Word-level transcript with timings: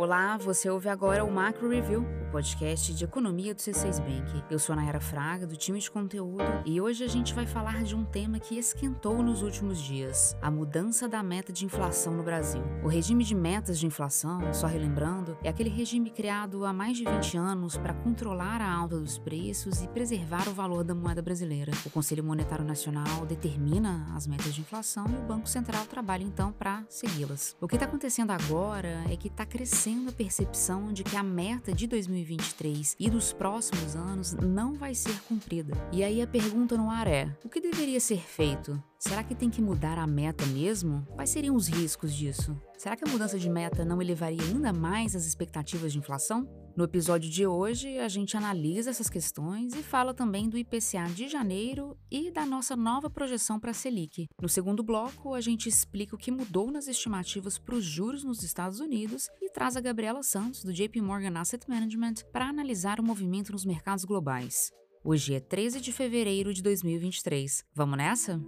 Olá, 0.00 0.38
você 0.38 0.70
ouve 0.70 0.88
agora 0.88 1.22
o 1.22 1.30
Macro 1.30 1.68
Review, 1.68 2.06
podcast 2.30 2.94
de 2.94 3.04
economia 3.04 3.52
do 3.52 3.58
C6 3.58 3.98
Bank. 3.98 4.44
Eu 4.48 4.58
sou 4.58 4.72
a 4.72 4.76
Nayara 4.76 5.00
Fraga, 5.00 5.46
do 5.46 5.56
time 5.56 5.80
de 5.80 5.90
conteúdo, 5.90 6.44
e 6.64 6.80
hoje 6.80 7.02
a 7.02 7.08
gente 7.08 7.34
vai 7.34 7.44
falar 7.44 7.82
de 7.82 7.94
um 7.94 8.04
tema 8.04 8.38
que 8.38 8.56
esquentou 8.56 9.20
nos 9.22 9.42
últimos 9.42 9.80
dias: 9.80 10.36
a 10.40 10.50
mudança 10.50 11.08
da 11.08 11.22
meta 11.22 11.52
de 11.52 11.64
inflação 11.64 12.14
no 12.14 12.22
Brasil. 12.22 12.62
O 12.84 12.88
regime 12.88 13.24
de 13.24 13.34
metas 13.34 13.78
de 13.78 13.86
inflação, 13.86 14.54
só 14.54 14.66
relembrando, 14.66 15.36
é 15.42 15.48
aquele 15.48 15.70
regime 15.70 16.10
criado 16.10 16.64
há 16.64 16.72
mais 16.72 16.96
de 16.96 17.04
20 17.04 17.36
anos 17.36 17.76
para 17.76 17.94
controlar 17.94 18.60
a 18.60 18.72
alta 18.72 18.98
dos 18.98 19.18
preços 19.18 19.82
e 19.82 19.88
preservar 19.88 20.48
o 20.48 20.54
valor 20.54 20.84
da 20.84 20.94
moeda 20.94 21.20
brasileira. 21.20 21.72
O 21.84 21.90
Conselho 21.90 22.22
Monetário 22.22 22.64
Nacional 22.64 23.26
determina 23.26 24.06
as 24.14 24.26
metas 24.26 24.54
de 24.54 24.60
inflação 24.60 25.04
e 25.08 25.16
o 25.16 25.26
Banco 25.26 25.48
Central 25.48 25.84
trabalha 25.86 26.22
então 26.22 26.52
para 26.52 26.84
segui-las. 26.88 27.56
O 27.60 27.66
que 27.66 27.74
está 27.74 27.86
acontecendo 27.86 28.30
agora 28.30 29.04
é 29.10 29.16
que 29.16 29.28
está 29.28 29.44
crescendo 29.44 30.10
a 30.10 30.12
percepção 30.12 30.92
de 30.92 31.02
que 31.02 31.16
a 31.16 31.22
meta 31.22 31.72
de 31.72 31.86
2023 32.20 32.96
e 32.98 33.10
dos 33.10 33.32
próximos 33.32 33.96
anos 33.96 34.32
não 34.34 34.74
vai 34.74 34.94
ser 34.94 35.18
cumprida. 35.22 35.74
E 35.92 36.04
aí 36.04 36.20
a 36.22 36.26
pergunta 36.26 36.76
no 36.76 36.90
ar 36.90 37.06
é: 37.06 37.34
o 37.44 37.48
que 37.48 37.60
deveria 37.60 38.00
ser 38.00 38.20
feito? 38.20 38.82
Será 38.98 39.24
que 39.24 39.34
tem 39.34 39.48
que 39.48 39.62
mudar 39.62 39.98
a 39.98 40.06
meta 40.06 40.44
mesmo? 40.46 41.06
Quais 41.14 41.30
seriam 41.30 41.56
os 41.56 41.68
riscos 41.68 42.14
disso? 42.14 42.60
Será 42.76 42.96
que 42.96 43.08
a 43.08 43.10
mudança 43.10 43.38
de 43.38 43.48
meta 43.48 43.84
não 43.84 44.00
elevaria 44.00 44.42
ainda 44.42 44.72
mais 44.72 45.16
as 45.16 45.24
expectativas 45.24 45.92
de 45.92 45.98
inflação? 45.98 46.46
No 46.76 46.84
episódio 46.84 47.28
de 47.28 47.46
hoje, 47.46 47.98
a 47.98 48.08
gente 48.08 48.36
analisa 48.36 48.90
essas 48.90 49.10
questões 49.10 49.74
e 49.74 49.82
fala 49.82 50.14
também 50.14 50.48
do 50.48 50.56
IPCA 50.56 51.08
de 51.14 51.28
janeiro 51.28 51.96
e 52.10 52.30
da 52.30 52.46
nossa 52.46 52.76
nova 52.76 53.10
projeção 53.10 53.58
para 53.58 53.72
a 53.72 53.74
Selic. 53.74 54.28
No 54.40 54.48
segundo 54.48 54.82
bloco, 54.82 55.34
a 55.34 55.40
gente 55.40 55.68
explica 55.68 56.14
o 56.14 56.18
que 56.18 56.30
mudou 56.30 56.70
nas 56.70 56.86
estimativas 56.86 57.58
para 57.58 57.74
os 57.74 57.84
juros 57.84 58.22
nos 58.22 58.42
Estados 58.42 58.80
Unidos 58.80 59.28
e 59.42 59.50
traz 59.50 59.76
a 59.76 59.80
Gabriela 59.80 60.22
Santos, 60.22 60.62
do 60.62 60.72
JP 60.72 61.00
Morgan 61.00 61.38
Asset 61.38 61.68
Management, 61.68 62.14
para 62.32 62.48
analisar 62.48 63.00
o 63.00 63.04
movimento 63.04 63.52
nos 63.52 63.64
mercados 63.64 64.04
globais. 64.04 64.70
Hoje 65.02 65.34
é 65.34 65.40
13 65.40 65.80
de 65.80 65.92
fevereiro 65.92 66.54
de 66.54 66.62
2023. 66.62 67.64
Vamos 67.74 67.98
nessa? 67.98 68.40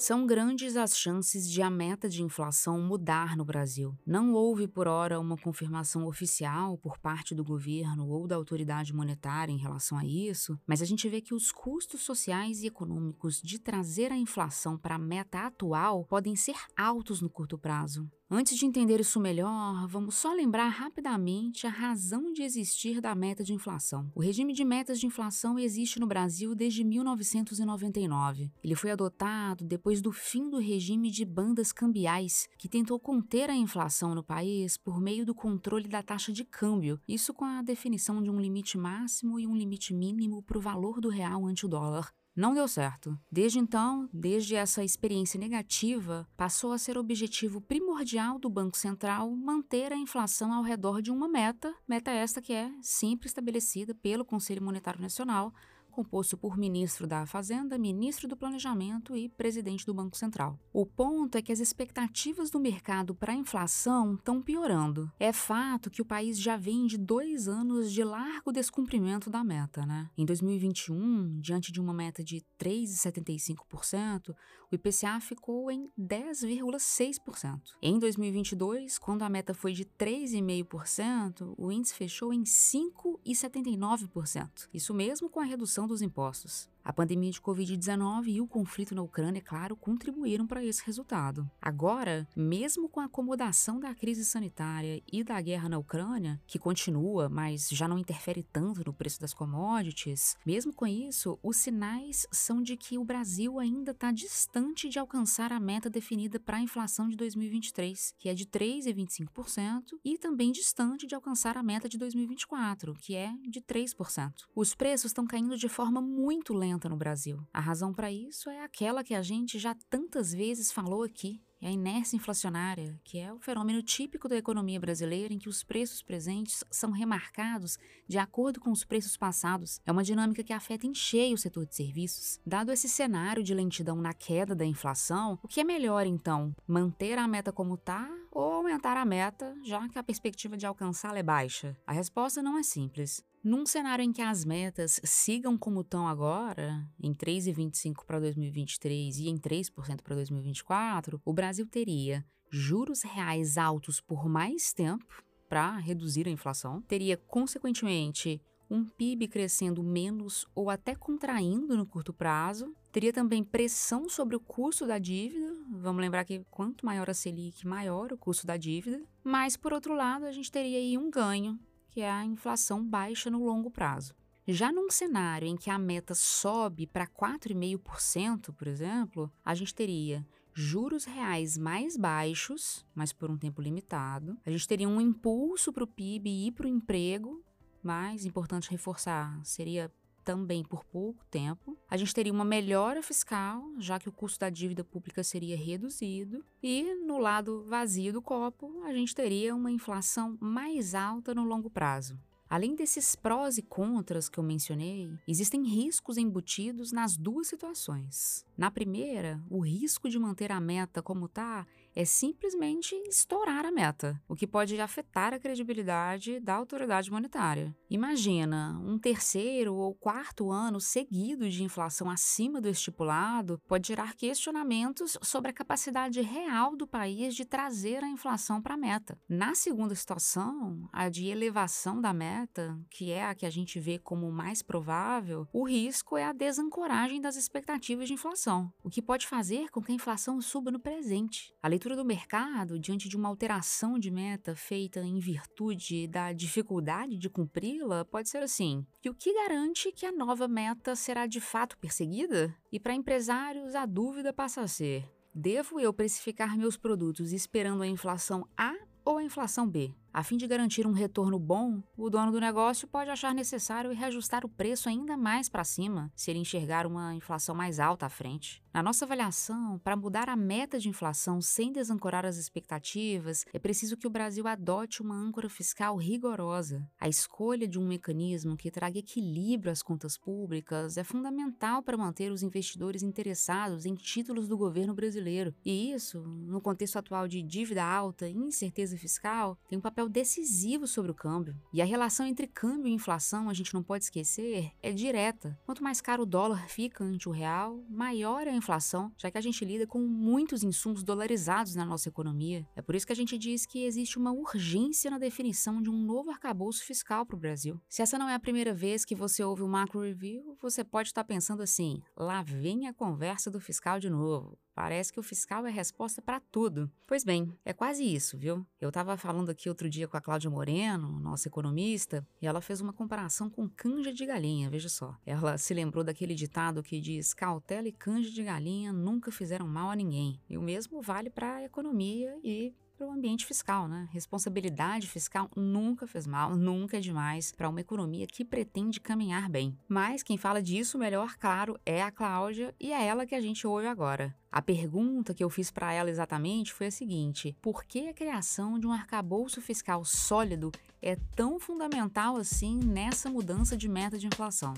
São 0.00 0.26
grandes 0.26 0.78
as 0.78 0.96
chances 0.96 1.46
de 1.46 1.60
a 1.60 1.68
meta 1.68 2.08
de 2.08 2.22
inflação 2.22 2.80
mudar 2.80 3.36
no 3.36 3.44
Brasil. 3.44 3.94
Não 4.06 4.32
houve, 4.32 4.66
por 4.66 4.88
hora, 4.88 5.20
uma 5.20 5.36
confirmação 5.36 6.06
oficial 6.06 6.78
por 6.78 6.96
parte 6.96 7.34
do 7.34 7.44
governo 7.44 8.08
ou 8.08 8.26
da 8.26 8.34
autoridade 8.34 8.94
monetária 8.94 9.52
em 9.52 9.58
relação 9.58 9.98
a 9.98 10.06
isso, 10.06 10.58
mas 10.66 10.80
a 10.80 10.86
gente 10.86 11.06
vê 11.06 11.20
que 11.20 11.34
os 11.34 11.52
custos 11.52 12.00
sociais 12.00 12.62
e 12.62 12.68
econômicos 12.68 13.42
de 13.42 13.58
trazer 13.58 14.10
a 14.10 14.16
inflação 14.16 14.78
para 14.78 14.94
a 14.94 14.98
meta 14.98 15.40
atual 15.40 16.06
podem 16.06 16.34
ser 16.34 16.56
altos 16.74 17.20
no 17.20 17.28
curto 17.28 17.58
prazo. 17.58 18.10
Antes 18.32 18.56
de 18.56 18.64
entender 18.64 19.00
isso 19.00 19.18
melhor, 19.18 19.88
vamos 19.88 20.14
só 20.14 20.32
lembrar 20.32 20.68
rapidamente 20.68 21.66
a 21.66 21.70
razão 21.70 22.32
de 22.32 22.44
existir 22.44 23.00
da 23.00 23.12
meta 23.12 23.42
de 23.42 23.52
inflação. 23.52 24.08
O 24.14 24.20
regime 24.20 24.52
de 24.52 24.64
metas 24.64 25.00
de 25.00 25.06
inflação 25.06 25.58
existe 25.58 25.98
no 25.98 26.06
Brasil 26.06 26.54
desde 26.54 26.84
1999. 26.84 28.52
Ele 28.62 28.76
foi 28.76 28.92
adotado 28.92 29.64
depois 29.64 30.00
do 30.00 30.12
fim 30.12 30.48
do 30.48 30.60
regime 30.60 31.10
de 31.10 31.24
bandas 31.24 31.72
cambiais, 31.72 32.48
que 32.56 32.68
tentou 32.68 33.00
conter 33.00 33.50
a 33.50 33.56
inflação 33.56 34.14
no 34.14 34.22
país 34.22 34.76
por 34.76 35.00
meio 35.00 35.26
do 35.26 35.34
controle 35.34 35.88
da 35.88 36.00
taxa 36.00 36.32
de 36.32 36.44
câmbio, 36.44 37.00
isso 37.08 37.34
com 37.34 37.44
a 37.44 37.62
definição 37.62 38.22
de 38.22 38.30
um 38.30 38.40
limite 38.40 38.78
máximo 38.78 39.40
e 39.40 39.46
um 39.46 39.56
limite 39.56 39.92
mínimo 39.92 40.40
para 40.40 40.56
o 40.56 40.60
valor 40.60 41.00
do 41.00 41.08
real 41.08 41.44
ante 41.44 41.66
o 41.66 41.68
dólar. 41.68 42.12
Não 42.34 42.54
deu 42.54 42.68
certo. 42.68 43.18
Desde 43.30 43.58
então, 43.58 44.08
desde 44.12 44.54
essa 44.54 44.84
experiência 44.84 45.38
negativa, 45.38 46.28
passou 46.36 46.72
a 46.72 46.78
ser 46.78 46.96
objetivo 46.96 47.60
primordial 47.60 48.38
do 48.38 48.48
Banco 48.48 48.76
Central 48.76 49.30
manter 49.34 49.92
a 49.92 49.96
inflação 49.96 50.52
ao 50.52 50.62
redor 50.62 51.02
de 51.02 51.10
uma 51.10 51.28
meta, 51.28 51.74
meta 51.88 52.10
esta 52.10 52.40
que 52.40 52.52
é 52.52 52.70
sempre 52.80 53.26
estabelecida 53.26 53.94
pelo 53.94 54.24
Conselho 54.24 54.62
Monetário 54.62 55.00
Nacional 55.00 55.52
composto 55.90 56.36
por 56.36 56.56
ministro 56.56 57.06
da 57.06 57.26
Fazenda, 57.26 57.78
ministro 57.78 58.28
do 58.28 58.36
Planejamento 58.36 59.16
e 59.16 59.28
presidente 59.28 59.84
do 59.84 59.92
Banco 59.92 60.16
Central. 60.16 60.58
O 60.72 60.86
ponto 60.86 61.36
é 61.36 61.42
que 61.42 61.52
as 61.52 61.60
expectativas 61.60 62.50
do 62.50 62.60
mercado 62.60 63.14
para 63.14 63.32
a 63.32 63.36
inflação 63.36 64.14
estão 64.14 64.40
piorando. 64.40 65.10
É 65.18 65.32
fato 65.32 65.90
que 65.90 66.00
o 66.00 66.04
país 66.04 66.40
já 66.40 66.56
vem 66.56 66.86
de 66.86 66.96
dois 66.96 67.48
anos 67.48 67.92
de 67.92 68.04
largo 68.04 68.52
descumprimento 68.52 69.28
da 69.28 69.44
meta, 69.44 69.84
né? 69.84 70.08
Em 70.16 70.24
2021, 70.24 71.40
diante 71.40 71.72
de 71.72 71.80
uma 71.80 71.92
meta 71.92 72.22
de 72.22 72.44
3,75%, 72.58 74.34
o 74.70 74.74
IPCA 74.74 75.18
ficou 75.20 75.70
em 75.70 75.90
10,6%. 75.98 77.60
Em 77.82 77.98
2022, 77.98 78.98
quando 78.98 79.22
a 79.22 79.28
meta 79.28 79.52
foi 79.52 79.72
de 79.72 79.84
3,5%, 79.84 81.54
o 81.58 81.72
índice 81.72 81.94
fechou 81.94 82.32
em 82.32 82.44
5,79%. 82.44 84.68
Isso 84.72 84.94
mesmo 84.94 85.28
com 85.28 85.40
a 85.40 85.44
redução 85.44 85.79
dos 85.86 86.02
impostos. 86.02 86.68
A 86.82 86.92
pandemia 86.92 87.30
de 87.30 87.40
Covid-19 87.40 88.28
e 88.28 88.40
o 88.40 88.46
conflito 88.46 88.94
na 88.94 89.02
Ucrânia, 89.02 89.42
claro, 89.42 89.76
contribuíram 89.76 90.46
para 90.46 90.64
esse 90.64 90.84
resultado. 90.84 91.48
Agora, 91.60 92.26
mesmo 92.34 92.88
com 92.88 93.00
a 93.00 93.04
acomodação 93.04 93.78
da 93.78 93.94
crise 93.94 94.24
sanitária 94.24 95.02
e 95.12 95.22
da 95.22 95.40
guerra 95.40 95.68
na 95.68 95.78
Ucrânia, 95.78 96.40
que 96.46 96.58
continua, 96.58 97.28
mas 97.28 97.68
já 97.68 97.86
não 97.86 97.98
interfere 97.98 98.42
tanto 98.42 98.82
no 98.84 98.94
preço 98.94 99.20
das 99.20 99.34
commodities, 99.34 100.36
mesmo 100.44 100.72
com 100.72 100.86
isso, 100.86 101.38
os 101.42 101.58
sinais 101.58 102.26
são 102.32 102.62
de 102.62 102.76
que 102.76 102.96
o 102.96 103.04
Brasil 103.04 103.58
ainda 103.58 103.90
está 103.90 104.10
distante 104.10 104.88
de 104.88 104.98
alcançar 104.98 105.52
a 105.52 105.60
meta 105.60 105.90
definida 105.90 106.40
para 106.40 106.56
a 106.56 106.62
inflação 106.62 107.08
de 107.08 107.16
2023, 107.16 108.14
que 108.18 108.28
é 108.28 108.34
de 108.34 108.46
3,25%, 108.46 109.98
e 110.04 110.16
também 110.16 110.50
distante 110.50 111.06
de 111.06 111.14
alcançar 111.14 111.56
a 111.58 111.62
meta 111.62 111.88
de 111.88 111.98
2024, 111.98 112.94
que 112.94 113.14
é 113.14 113.32
de 113.48 113.60
3%. 113.60 114.32
Os 114.54 114.74
preços 114.74 115.10
estão 115.10 115.26
caindo 115.26 115.56
de 115.56 115.68
forma 115.68 116.00
muito 116.00 116.54
lenta 116.54 116.69
no 116.88 116.96
Brasil. 116.96 117.46
A 117.52 117.60
razão 117.60 117.92
para 117.92 118.12
isso 118.12 118.50
é 118.50 118.62
aquela 118.62 119.02
que 119.02 119.14
a 119.14 119.22
gente 119.22 119.58
já 119.58 119.74
tantas 119.88 120.32
vezes 120.32 120.70
falou 120.70 121.02
aqui, 121.02 121.40
é 121.62 121.68
a 121.68 121.72
inércia 121.72 122.16
inflacionária, 122.16 122.98
que 123.04 123.18
é 123.18 123.30
o 123.30 123.38
fenômeno 123.38 123.82
típico 123.82 124.28
da 124.28 124.36
economia 124.36 124.80
brasileira 124.80 125.34
em 125.34 125.38
que 125.38 125.48
os 125.48 125.62
preços 125.62 126.02
presentes 126.02 126.64
são 126.70 126.90
remarcados 126.90 127.78
de 128.08 128.16
acordo 128.16 128.58
com 128.58 128.70
os 128.70 128.82
preços 128.82 129.14
passados. 129.14 129.78
É 129.84 129.92
uma 129.92 130.02
dinâmica 130.02 130.42
que 130.42 130.54
afeta 130.54 130.86
em 130.86 130.94
cheio 130.94 131.34
o 131.34 131.38
setor 131.38 131.66
de 131.66 131.74
serviços. 131.74 132.40
Dado 132.46 132.72
esse 132.72 132.88
cenário 132.88 133.42
de 133.42 133.52
lentidão 133.52 133.96
na 133.96 134.14
queda 134.14 134.54
da 134.54 134.64
inflação, 134.64 135.38
o 135.42 135.48
que 135.48 135.60
é 135.60 135.64
melhor 135.64 136.06
então? 136.06 136.54
Manter 136.66 137.18
a 137.18 137.28
meta 137.28 137.52
como 137.52 137.74
está 137.74 138.10
ou 138.32 138.52
aumentar 138.52 138.96
a 138.96 139.04
meta, 139.04 139.54
já 139.62 139.86
que 139.88 139.98
a 139.98 140.02
perspectiva 140.02 140.56
de 140.56 140.64
alcançá-la 140.64 141.18
é 141.18 141.22
baixa? 141.22 141.76
A 141.86 141.92
resposta 141.92 142.42
não 142.42 142.56
é 142.56 142.62
simples. 142.62 143.22
Num 143.42 143.64
cenário 143.64 144.02
em 144.02 144.12
que 144.12 144.20
as 144.20 144.44
metas 144.44 145.00
sigam 145.02 145.56
como 145.56 145.80
estão 145.80 146.06
agora, 146.06 146.86
em 147.02 147.14
3,25 147.14 148.04
para 148.04 148.20
2023 148.20 149.16
e 149.16 149.28
em 149.28 149.38
3% 149.38 150.02
para 150.02 150.14
2024, 150.14 151.18
o 151.24 151.32
Brasil 151.32 151.66
teria 151.66 152.22
juros 152.50 153.00
reais 153.00 153.56
altos 153.56 153.98
por 153.98 154.28
mais 154.28 154.74
tempo 154.74 155.24
para 155.48 155.78
reduzir 155.78 156.28
a 156.28 156.30
inflação, 156.30 156.82
teria, 156.82 157.16
consequentemente, 157.16 158.42
um 158.68 158.84
PIB 158.84 159.26
crescendo 159.26 159.82
menos 159.82 160.46
ou 160.54 160.68
até 160.68 160.94
contraindo 160.94 161.78
no 161.78 161.86
curto 161.86 162.12
prazo, 162.12 162.72
teria 162.92 163.12
também 163.12 163.42
pressão 163.42 164.06
sobre 164.06 164.36
o 164.36 164.40
custo 164.40 164.86
da 164.86 164.98
dívida. 164.98 165.56
Vamos 165.70 166.02
lembrar 166.02 166.26
que 166.26 166.44
quanto 166.50 166.84
maior 166.84 167.08
a 167.08 167.14
Selic, 167.14 167.66
maior 167.66 168.12
o 168.12 168.18
custo 168.18 168.46
da 168.46 168.58
dívida. 168.58 169.02
Mas, 169.24 169.56
por 169.56 169.72
outro 169.72 169.94
lado, 169.94 170.26
a 170.26 170.30
gente 170.30 170.52
teria 170.52 170.78
aí 170.78 170.96
um 170.96 171.10
ganho 171.10 171.58
que 171.90 172.00
é 172.00 172.10
a 172.10 172.24
inflação 172.24 172.84
baixa 172.84 173.30
no 173.30 173.44
longo 173.44 173.70
prazo. 173.70 174.14
Já 174.46 174.72
num 174.72 174.90
cenário 174.90 175.46
em 175.46 175.56
que 175.56 175.70
a 175.70 175.78
meta 175.78 176.14
sobe 176.14 176.86
para 176.86 177.06
4,5%, 177.06 178.52
por 178.52 178.66
exemplo, 178.66 179.30
a 179.44 179.54
gente 179.54 179.74
teria 179.74 180.26
juros 180.52 181.04
reais 181.04 181.56
mais 181.56 181.96
baixos, 181.96 182.84
mas 182.94 183.12
por 183.12 183.30
um 183.30 183.36
tempo 183.36 183.62
limitado. 183.62 184.36
A 184.44 184.50
gente 184.50 184.66
teria 184.66 184.88
um 184.88 185.00
impulso 185.00 185.72
para 185.72 185.84
o 185.84 185.86
PIB 185.86 186.46
e 186.46 186.52
para 186.52 186.66
o 186.66 186.68
emprego, 186.68 187.42
mas 187.82 188.24
importante 188.24 188.70
reforçar, 188.70 189.38
seria 189.44 189.90
também 190.30 190.62
por 190.62 190.84
pouco 190.84 191.24
tempo. 191.28 191.76
A 191.90 191.96
gente 191.96 192.14
teria 192.14 192.32
uma 192.32 192.44
melhora 192.44 193.02
fiscal, 193.02 193.64
já 193.80 193.98
que 193.98 194.08
o 194.08 194.12
custo 194.12 194.38
da 194.38 194.48
dívida 194.48 194.84
pública 194.84 195.24
seria 195.24 195.56
reduzido, 195.56 196.44
e 196.62 196.94
no 197.04 197.18
lado 197.18 197.64
vazio 197.68 198.12
do 198.12 198.22
copo, 198.22 198.80
a 198.84 198.92
gente 198.92 199.12
teria 199.12 199.56
uma 199.56 199.72
inflação 199.72 200.38
mais 200.40 200.94
alta 200.94 201.34
no 201.34 201.42
longo 201.42 201.68
prazo. 201.68 202.16
Além 202.48 202.76
desses 202.76 203.16
prós 203.16 203.58
e 203.58 203.62
contras 203.62 204.28
que 204.28 204.38
eu 204.38 204.44
mencionei, 204.44 205.10
existem 205.26 205.64
riscos 205.64 206.16
embutidos 206.16 206.92
nas 206.92 207.16
duas 207.16 207.48
situações. 207.48 208.44
Na 208.56 208.70
primeira, 208.70 209.40
o 209.50 209.58
risco 209.60 210.08
de 210.08 210.18
manter 210.18 210.52
a 210.52 210.60
meta 210.60 211.02
como 211.02 211.26
está 211.26 211.66
é 211.94 212.04
simplesmente 212.04 212.94
estourar 213.08 213.64
a 213.64 213.72
meta, 213.72 214.20
o 214.28 214.34
que 214.34 214.46
pode 214.46 214.80
afetar 214.80 215.34
a 215.34 215.38
credibilidade 215.38 216.40
da 216.40 216.54
autoridade 216.54 217.10
monetária. 217.10 217.74
Imagina, 217.88 218.80
um 218.84 218.98
terceiro 218.98 219.74
ou 219.74 219.94
quarto 219.94 220.50
ano 220.50 220.80
seguido 220.80 221.48
de 221.48 221.62
inflação 221.62 222.08
acima 222.08 222.60
do 222.60 222.68
estipulado 222.68 223.60
pode 223.66 223.88
gerar 223.88 224.14
questionamentos 224.14 225.18
sobre 225.22 225.50
a 225.50 225.54
capacidade 225.54 226.20
real 226.20 226.76
do 226.76 226.86
país 226.86 227.34
de 227.34 227.44
trazer 227.44 228.04
a 228.04 228.08
inflação 228.08 228.62
para 228.62 228.74
a 228.74 228.78
meta. 228.78 229.18
Na 229.28 229.54
segunda 229.54 229.94
situação, 229.94 230.88
a 230.92 231.08
de 231.08 231.26
elevação 231.26 232.00
da 232.00 232.12
meta, 232.12 232.78
que 232.90 233.10
é 233.10 233.24
a 233.24 233.34
que 233.34 233.46
a 233.46 233.50
gente 233.50 233.80
vê 233.80 233.98
como 233.98 234.30
mais 234.30 234.62
provável, 234.62 235.46
o 235.52 235.64
risco 235.64 236.16
é 236.16 236.24
a 236.24 236.32
desancoragem 236.32 237.20
das 237.20 237.36
expectativas 237.36 238.06
de 238.06 238.14
inflação, 238.14 238.72
o 238.82 238.90
que 238.90 239.02
pode 239.02 239.26
fazer 239.26 239.70
com 239.70 239.82
que 239.82 239.92
a 239.92 239.94
inflação 239.94 240.40
suba 240.40 240.70
no 240.70 240.78
presente. 240.78 241.54
A 241.62 241.68
leitura 241.80 241.96
do 241.96 242.04
mercado, 242.04 242.78
diante 242.78 243.08
de 243.08 243.16
uma 243.16 243.30
alteração 243.30 243.98
de 243.98 244.10
meta 244.10 244.54
feita 244.54 245.00
em 245.00 245.18
virtude 245.18 246.06
da 246.06 246.30
dificuldade 246.30 247.16
de 247.16 247.30
cumpri-la, 247.30 248.04
pode 248.04 248.28
ser 248.28 248.42
assim: 248.42 248.86
e 249.02 249.08
o 249.08 249.14
que 249.14 249.32
garante 249.32 249.90
que 249.90 250.04
a 250.04 250.12
nova 250.12 250.46
meta 250.46 250.94
será 250.94 251.26
de 251.26 251.40
fato 251.40 251.78
perseguida? 251.78 252.54
E 252.70 252.78
para 252.78 252.92
empresários, 252.92 253.74
a 253.74 253.86
dúvida 253.86 254.30
passa 254.30 254.60
a 254.60 254.68
ser: 254.68 255.10
devo 255.34 255.80
eu 255.80 255.90
precificar 255.90 256.54
meus 256.54 256.76
produtos 256.76 257.32
esperando 257.32 257.82
a 257.82 257.86
inflação 257.86 258.46
A 258.54 258.74
ou 259.02 259.16
a 259.16 259.24
inflação 259.24 259.66
B? 259.66 259.94
A 260.12 260.24
fim 260.24 260.36
de 260.36 260.46
garantir 260.46 260.86
um 260.86 260.92
retorno 260.92 261.38
bom, 261.38 261.82
o 261.96 262.10
dono 262.10 262.32
do 262.32 262.40
negócio 262.40 262.88
pode 262.88 263.10
achar 263.10 263.32
necessário 263.32 263.92
reajustar 263.92 264.44
o 264.44 264.48
preço 264.48 264.88
ainda 264.88 265.16
mais 265.16 265.48
para 265.48 265.62
cima 265.62 266.10
se 266.16 266.30
ele 266.30 266.40
enxergar 266.40 266.86
uma 266.86 267.14
inflação 267.14 267.54
mais 267.54 267.78
alta 267.78 268.06
à 268.06 268.08
frente. 268.08 268.62
Na 268.72 268.82
nossa 268.82 269.04
avaliação, 269.04 269.80
para 269.80 269.96
mudar 269.96 270.28
a 270.28 270.36
meta 270.36 270.78
de 270.78 270.88
inflação 270.88 271.40
sem 271.40 271.72
desancorar 271.72 272.24
as 272.24 272.36
expectativas, 272.36 273.44
é 273.52 273.58
preciso 273.58 273.96
que 273.96 274.06
o 274.06 274.10
Brasil 274.10 274.46
adote 274.46 275.02
uma 275.02 275.16
âncora 275.16 275.48
fiscal 275.48 275.96
rigorosa. 275.96 276.88
A 277.00 277.08
escolha 277.08 277.66
de 277.66 277.78
um 277.80 277.86
mecanismo 277.86 278.56
que 278.56 278.70
traga 278.70 278.98
equilíbrio 278.98 279.72
às 279.72 279.82
contas 279.82 280.16
públicas 280.16 280.96
é 280.96 281.02
fundamental 281.02 281.82
para 281.82 281.96
manter 281.96 282.30
os 282.30 282.44
investidores 282.44 283.02
interessados 283.02 283.86
em 283.86 283.94
títulos 283.94 284.46
do 284.46 284.56
governo 284.56 284.94
brasileiro. 284.94 285.52
E 285.64 285.92
isso, 285.92 286.20
no 286.20 286.60
contexto 286.60 286.96
atual 286.96 287.26
de 287.26 287.42
dívida 287.42 287.84
alta 287.84 288.28
e 288.28 288.36
incerteza 288.36 288.96
fiscal, 288.96 289.58
tem 289.68 289.78
um 289.78 289.82
papel 289.82 289.99
papel 290.00 290.08
decisivo 290.08 290.86
sobre 290.86 291.10
o 291.10 291.14
câmbio. 291.14 291.54
E 291.72 291.82
a 291.82 291.84
relação 291.84 292.26
entre 292.26 292.46
câmbio 292.46 292.88
e 292.88 292.94
inflação, 292.94 293.50
a 293.50 293.54
gente 293.54 293.74
não 293.74 293.82
pode 293.82 294.04
esquecer, 294.04 294.72
é 294.82 294.92
direta. 294.92 295.58
Quanto 295.66 295.82
mais 295.82 296.00
caro 296.00 296.22
o 296.22 296.26
dólar 296.26 296.68
fica 296.68 297.04
ante 297.04 297.28
o 297.28 297.32
real, 297.32 297.84
maior 297.88 298.46
é 298.46 298.50
a 298.50 298.56
inflação, 298.56 299.12
já 299.18 299.30
que 299.30 299.36
a 299.36 299.40
gente 299.40 299.64
lida 299.64 299.86
com 299.86 300.00
muitos 300.00 300.62
insumos 300.62 301.02
dolarizados 301.02 301.74
na 301.74 301.84
nossa 301.84 302.08
economia. 302.08 302.66
É 302.74 302.80
por 302.80 302.94
isso 302.94 303.06
que 303.06 303.12
a 303.12 303.16
gente 303.16 303.36
diz 303.36 303.66
que 303.66 303.84
existe 303.84 304.18
uma 304.18 304.32
urgência 304.32 305.10
na 305.10 305.18
definição 305.18 305.82
de 305.82 305.90
um 305.90 305.96
novo 305.96 306.30
arcabouço 306.30 306.84
fiscal 306.84 307.26
para 307.26 307.36
o 307.36 307.40
Brasil. 307.40 307.80
Se 307.88 308.02
essa 308.02 308.18
não 308.18 308.28
é 308.28 308.34
a 308.34 308.40
primeira 308.40 308.72
vez 308.72 309.04
que 309.04 309.14
você 309.14 309.42
ouve 309.44 309.62
o 309.62 309.68
Macro 309.68 310.00
Review, 310.00 310.56
você 310.60 310.82
pode 310.82 311.08
estar 311.08 311.24
pensando 311.24 311.62
assim: 311.62 312.00
lá 312.16 312.42
vem 312.42 312.86
a 312.86 312.94
conversa 312.94 313.50
do 313.50 313.60
fiscal 313.60 313.98
de 313.98 314.08
novo. 314.08 314.58
Parece 314.80 315.12
que 315.12 315.20
o 315.20 315.22
fiscal 315.22 315.66
é 315.66 315.70
resposta 315.70 316.22
para 316.22 316.40
tudo. 316.40 316.90
Pois 317.06 317.22
bem, 317.22 317.52
é 317.66 317.72
quase 317.74 318.02
isso, 318.02 318.38
viu? 318.38 318.66
Eu 318.80 318.88
estava 318.88 319.14
falando 319.14 319.50
aqui 319.50 319.68
outro 319.68 319.90
dia 319.90 320.08
com 320.08 320.16
a 320.16 320.22
Cláudia 320.22 320.48
Moreno, 320.48 321.20
nossa 321.20 321.48
economista, 321.48 322.26
e 322.40 322.46
ela 322.46 322.62
fez 322.62 322.80
uma 322.80 322.90
comparação 322.90 323.50
com 323.50 323.68
canja 323.68 324.10
de 324.10 324.24
galinha, 324.24 324.70
veja 324.70 324.88
só. 324.88 325.14
Ela 325.26 325.58
se 325.58 325.74
lembrou 325.74 326.02
daquele 326.02 326.34
ditado 326.34 326.82
que 326.82 326.98
diz: 326.98 327.34
cautela 327.34 327.88
e 327.88 327.92
canja 327.92 328.30
de 328.30 328.42
galinha 328.42 328.90
nunca 328.90 329.30
fizeram 329.30 329.68
mal 329.68 329.90
a 329.90 329.94
ninguém. 329.94 330.40
E 330.48 330.56
o 330.56 330.62
mesmo 330.62 331.02
vale 331.02 331.28
para 331.28 331.56
a 331.56 331.64
economia 331.64 332.34
e 332.42 332.72
para 333.00 333.08
o 333.08 333.12
ambiente 333.12 333.46
fiscal, 333.46 333.88
né? 333.88 334.06
Responsabilidade 334.12 335.06
fiscal 335.06 335.48
nunca 335.56 336.06
fez 336.06 336.26
mal, 336.26 336.54
nunca 336.54 336.98
é 336.98 337.00
demais 337.00 337.50
para 337.50 337.66
uma 337.66 337.80
economia 337.80 338.26
que 338.26 338.44
pretende 338.44 339.00
caminhar 339.00 339.48
bem. 339.48 339.74
Mas 339.88 340.22
quem 340.22 340.36
fala 340.36 340.60
disso 340.60 340.98
melhor, 340.98 341.34
claro, 341.38 341.80
é 341.86 342.02
a 342.02 342.10
Cláudia 342.10 342.74
e 342.78 342.92
é 342.92 343.02
ela 343.02 343.24
que 343.24 343.34
a 343.34 343.40
gente 343.40 343.66
ouve 343.66 343.86
agora. 343.86 344.36
A 344.52 344.60
pergunta 344.60 345.32
que 345.32 345.42
eu 345.42 345.48
fiz 345.48 345.70
para 345.70 345.94
ela 345.94 346.10
exatamente 346.10 346.74
foi 346.74 346.88
a 346.88 346.90
seguinte: 346.90 347.56
por 347.62 347.84
que 347.84 348.06
a 348.06 348.12
criação 348.12 348.78
de 348.78 348.86
um 348.86 348.92
arcabouço 348.92 349.62
fiscal 349.62 350.04
sólido 350.04 350.70
é 351.00 351.16
tão 351.34 351.58
fundamental 351.58 352.36
assim 352.36 352.78
nessa 352.84 353.30
mudança 353.30 353.78
de 353.78 353.88
meta 353.88 354.18
de 354.18 354.26
inflação? 354.26 354.74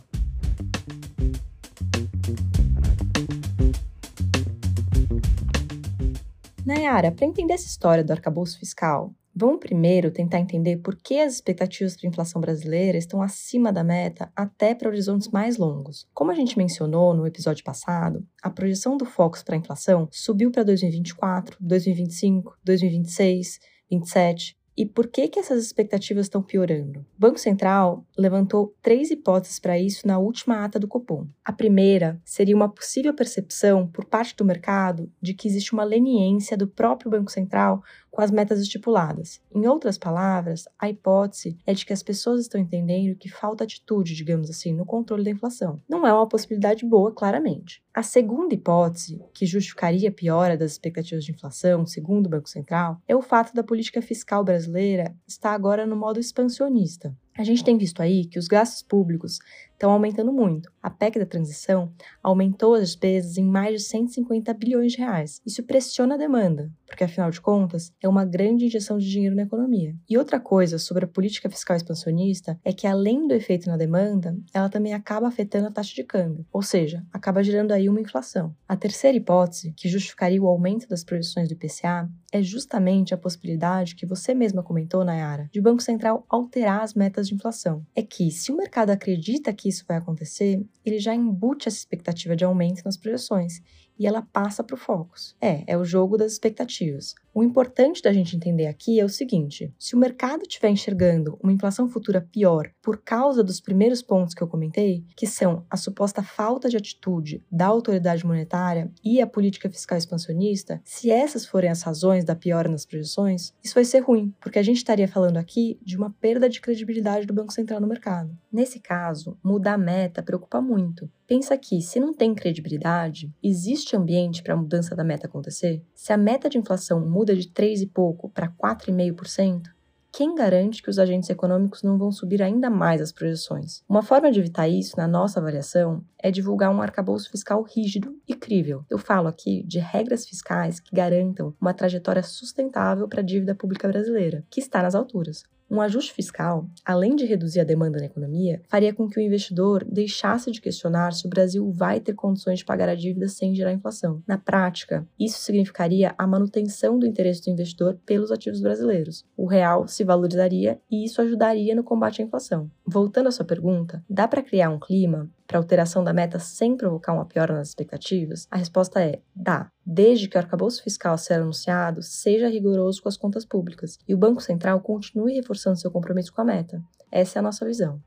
Nayara, 6.65 7.11
para 7.11 7.27
entender 7.27 7.55
essa 7.55 7.67
história 7.67 8.05
do 8.05 8.13
arcabouço 8.13 8.57
fiscal, 8.57 9.13
vamos 9.35 9.59
primeiro 9.59 10.13
tentar 10.13 10.39
entender 10.39 10.77
por 10.77 10.95
que 10.95 11.19
as 11.19 11.35
expectativas 11.35 11.97
para 11.97 12.07
a 12.07 12.11
inflação 12.11 12.41
brasileira 12.41 12.97
estão 12.97 13.21
acima 13.21 13.73
da 13.73 13.83
meta 13.83 14.31
até 14.37 14.73
para 14.73 14.89
horizontes 14.89 15.29
mais 15.29 15.59
longos. 15.59 16.07
Como 16.15 16.31
a 16.31 16.35
gente 16.35 16.57
mencionou 16.57 17.15
no 17.15 17.27
episódio 17.27 17.65
passado, 17.65 18.25
a 18.41 18.49
projeção 18.49 18.97
do 18.97 19.05
Focus 19.05 19.43
para 19.43 19.57
a 19.57 19.59
inflação 19.59 20.09
subiu 20.13 20.53
para 20.53 20.63
2024, 20.63 21.57
2025, 21.61 22.57
2026, 22.65 23.59
2027 23.91 24.62
e 24.77 24.87
por 24.87 25.07
que, 25.09 25.29
que 25.29 25.39
essas 25.39 25.63
expectativas 25.63 26.27
estão 26.27 26.43
piorando? 26.43 27.01
O 27.01 27.21
Banco 27.21 27.39
Central 27.39 28.07
levantou 28.17 28.75
três 28.81 29.11
hipóteses 29.11 29.59
para 29.59 29.79
isso 29.79 30.07
na 30.07 30.19
última 30.19 30.65
ata 30.65 30.79
do 30.79 30.89
Copom. 30.89 31.27
A 31.45 31.53
primeira 31.53 32.21
seria 32.25 32.57
uma 32.57 32.69
possível 32.69 33.13
percepção 33.13 33.87
por 33.87 34.07
parte 34.07 34.35
do 34.35 34.45
mercado 34.45 35.13
de 35.21 35.35
que 35.35 35.47
existe 35.47 35.73
uma 35.75 35.85
leniência 35.85 36.57
do 36.57 36.67
próprio 36.67 37.11
Banco 37.11 37.31
Central 37.31 37.83
com 38.13 38.21
as 38.21 38.31
metas 38.31 38.61
estipuladas. 38.61 39.41
Em 39.53 39.67
outras 39.67 39.97
palavras, 39.97 40.69
a 40.79 40.89
hipótese 40.89 41.57
é 41.67 41.73
de 41.73 41.87
que 41.87 41.95
as 41.95 42.03
pessoas 42.03 42.43
estão 42.43 42.61
entendendo 42.61 43.17
que 43.17 43.31
falta 43.31 43.65
atitude, 43.65 44.15
digamos 44.15 44.51
assim, 44.51 44.75
no 44.75 44.85
controle 44.85 45.25
da 45.25 45.31
inflação. 45.31 45.81
Não 45.89 46.07
é 46.07 46.13
uma 46.13 46.29
possibilidade 46.29 46.85
boa, 46.85 47.11
claramente. 47.11 47.83
A 47.95 48.03
segunda 48.03 48.55
hipótese, 48.55 49.25
que 49.33 49.47
justificaria 49.47 50.11
a 50.11 50.13
piora 50.13 50.59
das 50.59 50.73
expectativas 50.73 51.25
de 51.25 51.33
inflação, 51.33 51.87
segundo 51.87 52.27
o 52.27 52.29
Banco 52.29 52.49
Central, 52.49 53.01
é 53.09 53.17
o 53.17 53.23
fato 53.23 53.55
da 53.55 53.65
política 53.65 54.03
fiscal 54.03 54.45
brasileira 54.45 55.17
estar 55.27 55.53
agora 55.53 55.87
no 55.87 55.97
modo 55.97 56.21
expansionista. 56.21 57.17
A 57.37 57.45
gente 57.45 57.65
tem 57.65 57.79
visto 57.79 58.03
aí 58.03 58.27
que 58.27 58.39
os 58.39 58.47
gastos 58.47 58.83
públicos 58.83 59.39
estão 59.83 59.91
aumentando 59.91 60.33
muito. 60.33 60.71
A 60.81 60.89
PEC 60.89 61.19
da 61.19 61.27
transição 61.27 61.93
aumentou 62.23 62.75
as 62.75 62.91
despesas 62.91 63.37
em 63.37 63.45
mais 63.45 63.83
de 63.83 63.89
150 63.89 64.55
bilhões 64.55 64.93
de 64.93 64.99
reais. 64.99 65.41
Isso 65.45 65.63
pressiona 65.65 66.15
a 66.15 66.19
demanda, 66.19 66.71
porque 66.87 67.03
afinal 67.03 67.33
de 67.33 67.41
contas 67.41 67.93
é 68.01 68.09
uma 68.09 68.25
grande 68.25 68.67
injeção 68.67 68.97
de 68.97 69.11
dinheiro 69.11 69.35
na 69.35 69.43
economia. 69.43 69.97
E 70.09 70.17
outra 70.17 70.39
coisa 70.39 70.79
sobre 70.79 71.05
a 71.05 71.09
política 71.09 71.51
fiscal 71.51 71.77
expansionista 71.77 72.57
é 72.65 72.73
que 72.73 72.87
além 72.87 73.27
do 73.27 73.35
efeito 73.35 73.69
na 73.69 73.77
demanda, 73.77 74.37
ela 74.55 74.69
também 74.69 74.95
acaba 74.95 75.27
afetando 75.27 75.67
a 75.67 75.71
taxa 75.73 75.95
de 75.95 76.05
câmbio, 76.05 76.47
ou 76.53 76.63
seja, 76.63 77.05
acaba 77.13 77.43
gerando 77.43 77.73
aí 77.73 77.89
uma 77.89 78.01
inflação. 78.01 78.55
A 78.69 78.77
terceira 78.77 79.17
hipótese, 79.17 79.73
que 79.77 79.89
justificaria 79.89 80.41
o 80.41 80.47
aumento 80.47 80.89
das 80.89 81.03
projeções 81.03 81.49
do 81.49 81.55
IPCA, 81.55 82.09
é 82.33 82.41
justamente 82.43 83.13
a 83.13 83.19
possibilidade 83.19 83.95
que 83.95 84.07
você 84.07 84.33
mesma 84.33 84.63
comentou, 84.63 85.05
Nayara, 85.05 85.49
de 85.53 85.61
o 85.61 85.63
Banco 85.63 85.83
Central 85.83 86.25
alterar 86.29 86.83
as 86.83 86.95
metas 86.95 87.29
de 87.29 87.35
inflação. 87.35 87.85
É 87.95 88.03
que, 88.03 88.31
se 88.31 88.53
o 88.53 88.57
mercado 88.57 88.91
acredita 88.91 89.53
que 89.53 89.72
isso 89.73 89.85
vai 89.87 89.97
acontecer, 89.97 90.65
ele 90.85 90.99
já 90.99 91.15
embute 91.15 91.69
essa 91.69 91.79
expectativa 91.79 92.37
de 92.37 92.45
aumento 92.45 92.83
nas 92.85 92.97
projeções 92.97 93.61
e 93.99 94.07
ela 94.07 94.23
passa 94.23 94.65
para 94.65 94.75
o 94.75 94.79
Focus. 94.79 95.37
É, 95.41 95.65
é 95.67 95.77
o 95.77 95.85
jogo 95.85 96.17
das 96.17 96.33
expectativas. 96.33 97.15
O 97.35 97.43
importante 97.43 98.03
da 98.03 98.13
gente 98.13 98.37
entender 98.37 98.67
aqui 98.67 99.01
é 99.01 99.05
o 99.05 99.09
seguinte: 99.09 99.73
se 99.79 99.95
o 99.95 99.99
mercado 99.99 100.43
estiver 100.43 100.69
enxergando 100.69 101.39
uma 101.43 101.53
inflação 101.53 101.89
futura 101.89 102.21
pior 102.21 102.71
por 102.83 102.99
causa 103.03 103.43
dos 103.43 103.61
primeiros 103.61 104.03
pontos 104.03 104.35
que 104.35 104.43
eu 104.43 104.49
comentei, 104.49 105.05
que 105.17 105.27
são 105.27 105.65
a 105.71 105.77
suposta 105.77 106.23
falta 106.23 106.69
de 106.69 106.77
atitude 106.77 107.43
da 107.51 107.67
autoridade 107.67 108.27
monetária 108.27 108.93
e 109.03 109.21
a 109.21 109.27
política 109.27 109.71
fiscal 109.71 109.97
expansionista, 109.97 110.81
se 110.85 111.11
essas 111.11 111.47
forem 111.47 111.71
as 111.71 111.83
razões 111.83 112.25
da 112.25 112.37
piora 112.37 112.69
nas 112.69 112.85
projeções, 112.85 113.55
isso 113.65 113.75
vai 113.75 113.85
ser 113.85 114.01
ruim, 114.01 114.35
porque 114.41 114.59
a 114.59 114.63
gente 114.63 114.77
estaria 114.77 115.09
falando 115.09 115.39
aqui 115.39 115.79
de 115.83 115.97
uma 115.97 116.11
perda 116.11 116.49
de 116.49 116.61
credibilidade 116.61 117.27
do 117.27 117.33
Banco 117.33 117.53
Central 117.53 117.81
no 117.81 117.87
mercado. 117.87 118.37
Nesse 118.53 118.79
caso, 118.79 119.39
mudar 119.43 119.75
a 119.75 119.79
meta 119.79 120.23
preocupa 120.23 120.61
muito. 120.61 121.11
Pensa 121.27 121.57
que, 121.57 121.81
se 121.81 122.01
não 122.01 122.13
tem 122.13 122.35
credibilidade, 122.35 123.33
existe 123.43 123.97
ambiente 123.97 124.43
para 124.43 124.55
a 124.55 124.57
mudança 124.57 124.95
da 124.95 125.05
meta 125.05 125.27
acontecer? 125.27 125.83
Se 125.95 126.13
a 126.13 126.17
meta 126.17 126.49
de 126.49 126.59
inflação 126.59 127.01
muda 127.01 127.35
de 127.35 127.49
3 127.49 127.83
e 127.83 127.87
pouco 127.87 128.29
para 128.29 128.49
4,5%, 128.49 129.71
quem 130.15 130.35
garante 130.35 130.83
que 130.83 130.91
os 130.91 130.99
agentes 130.99 131.31
econômicos 131.31 131.83
não 131.83 131.97
vão 131.97 132.13
subir 132.13 132.43
ainda 132.43 132.69
mais 132.69 133.01
as 133.01 133.11
projeções? 133.11 133.83
Uma 133.89 134.03
forma 134.03 134.31
de 134.31 134.41
evitar 134.41 134.69
isso, 134.69 134.95
na 134.99 135.09
nossa 135.09 135.41
avaliação, 135.41 136.05
é 136.19 136.31
divulgar 136.31 136.71
um 136.71 136.83
arcabouço 136.83 137.31
fiscal 137.31 137.63
rígido 137.63 138.15
e 138.29 138.35
crível. 138.35 138.85
Eu 138.91 138.99
falo 138.99 139.27
aqui 139.27 139.63
de 139.63 139.79
regras 139.79 140.27
fiscais 140.27 140.79
que 140.79 140.95
garantam 140.95 141.55
uma 141.59 141.73
trajetória 141.73 142.23
sustentável 142.23 143.09
para 143.09 143.23
a 143.23 143.25
dívida 143.25 143.55
pública 143.55 143.89
brasileira, 143.89 144.45
que 144.51 144.61
está 144.61 144.83
nas 144.83 144.95
alturas. 144.95 145.45
Um 145.73 145.81
ajuste 145.81 146.13
fiscal, 146.13 146.67
além 146.85 147.17
de 147.17 147.25
reduzir 147.25 147.61
a 147.61 147.65
demanda 147.65 147.99
na 147.99 148.05
economia, 148.05 148.61
faria 148.69 148.93
com 148.93 149.09
que 149.09 149.19
o 149.19 149.23
investidor 149.23 149.83
deixasse 149.91 150.51
de 150.51 150.61
questionar 150.61 151.15
se 151.15 151.27
o 151.27 151.31
Brasil 151.31 151.73
vai 151.73 151.99
ter 151.99 152.13
condições 152.13 152.59
de 152.59 152.65
pagar 152.67 152.91
a 152.91 152.95
dívida 152.95 153.27
sem 153.27 153.55
gerar 153.55 153.73
inflação. 153.73 154.23
Na 154.29 154.37
prática, 154.37 155.09
isso 155.19 155.41
significaria 155.41 156.15
a 156.19 156.27
manutenção 156.27 156.99
do 156.99 157.07
interesse 157.07 157.45
do 157.45 157.51
investidor 157.53 157.99
pelos 158.05 158.31
ativos 158.31 158.61
brasileiros. 158.61 159.25
O 159.35 159.47
real 159.47 159.89
se 159.89 160.05
valorizaria 160.05 160.79
e 160.91 161.07
isso 161.07 161.23
ajudaria 161.23 161.75
no 161.75 161.83
combate 161.83 162.21
à 162.21 162.25
inflação. 162.27 162.71
Voltando 162.85 163.29
à 163.29 163.31
sua 163.31 163.47
pergunta, 163.47 164.05
dá 164.11 164.29
para 164.29 164.43
criar 164.43 164.69
um 164.69 164.79
clima 164.79 165.31
para 165.53 165.59
alteração 165.59 166.03
da 166.03 166.15
meta 166.15 166.39
sem 166.39 166.75
provocar 166.79 167.13
uma 167.13 167.27
piora 167.27 167.53
nas 167.53 167.69
expectativas? 167.69 168.49
A 168.51 168.57
resposta 168.57 169.03
é: 169.03 169.21
dá, 169.37 169.71
desde 169.85 170.27
que 170.27 170.37
o 170.37 170.41
arcabouço 170.41 170.83
fiscal 170.83 171.19
seja 171.19 171.41
anunciado 171.41 172.03
seja 172.03 172.49
rigoroso 172.49 173.03
com 173.03 173.09
as 173.11 173.19
contas 173.19 173.45
públicas 173.45 173.99
e 174.09 174.15
o 174.15 174.19
Banco 174.19 174.41
Central 174.41 174.81
continue 174.81 175.35
reforçando 175.35 175.77
seu 175.77 175.91
compromisso 175.91 176.33
com 176.33 176.41
a 176.41 176.45
meta. 176.45 176.83
Essa 177.11 177.39
é 177.39 177.41
a 177.41 177.43
nossa 177.43 177.67
visão. 177.67 178.01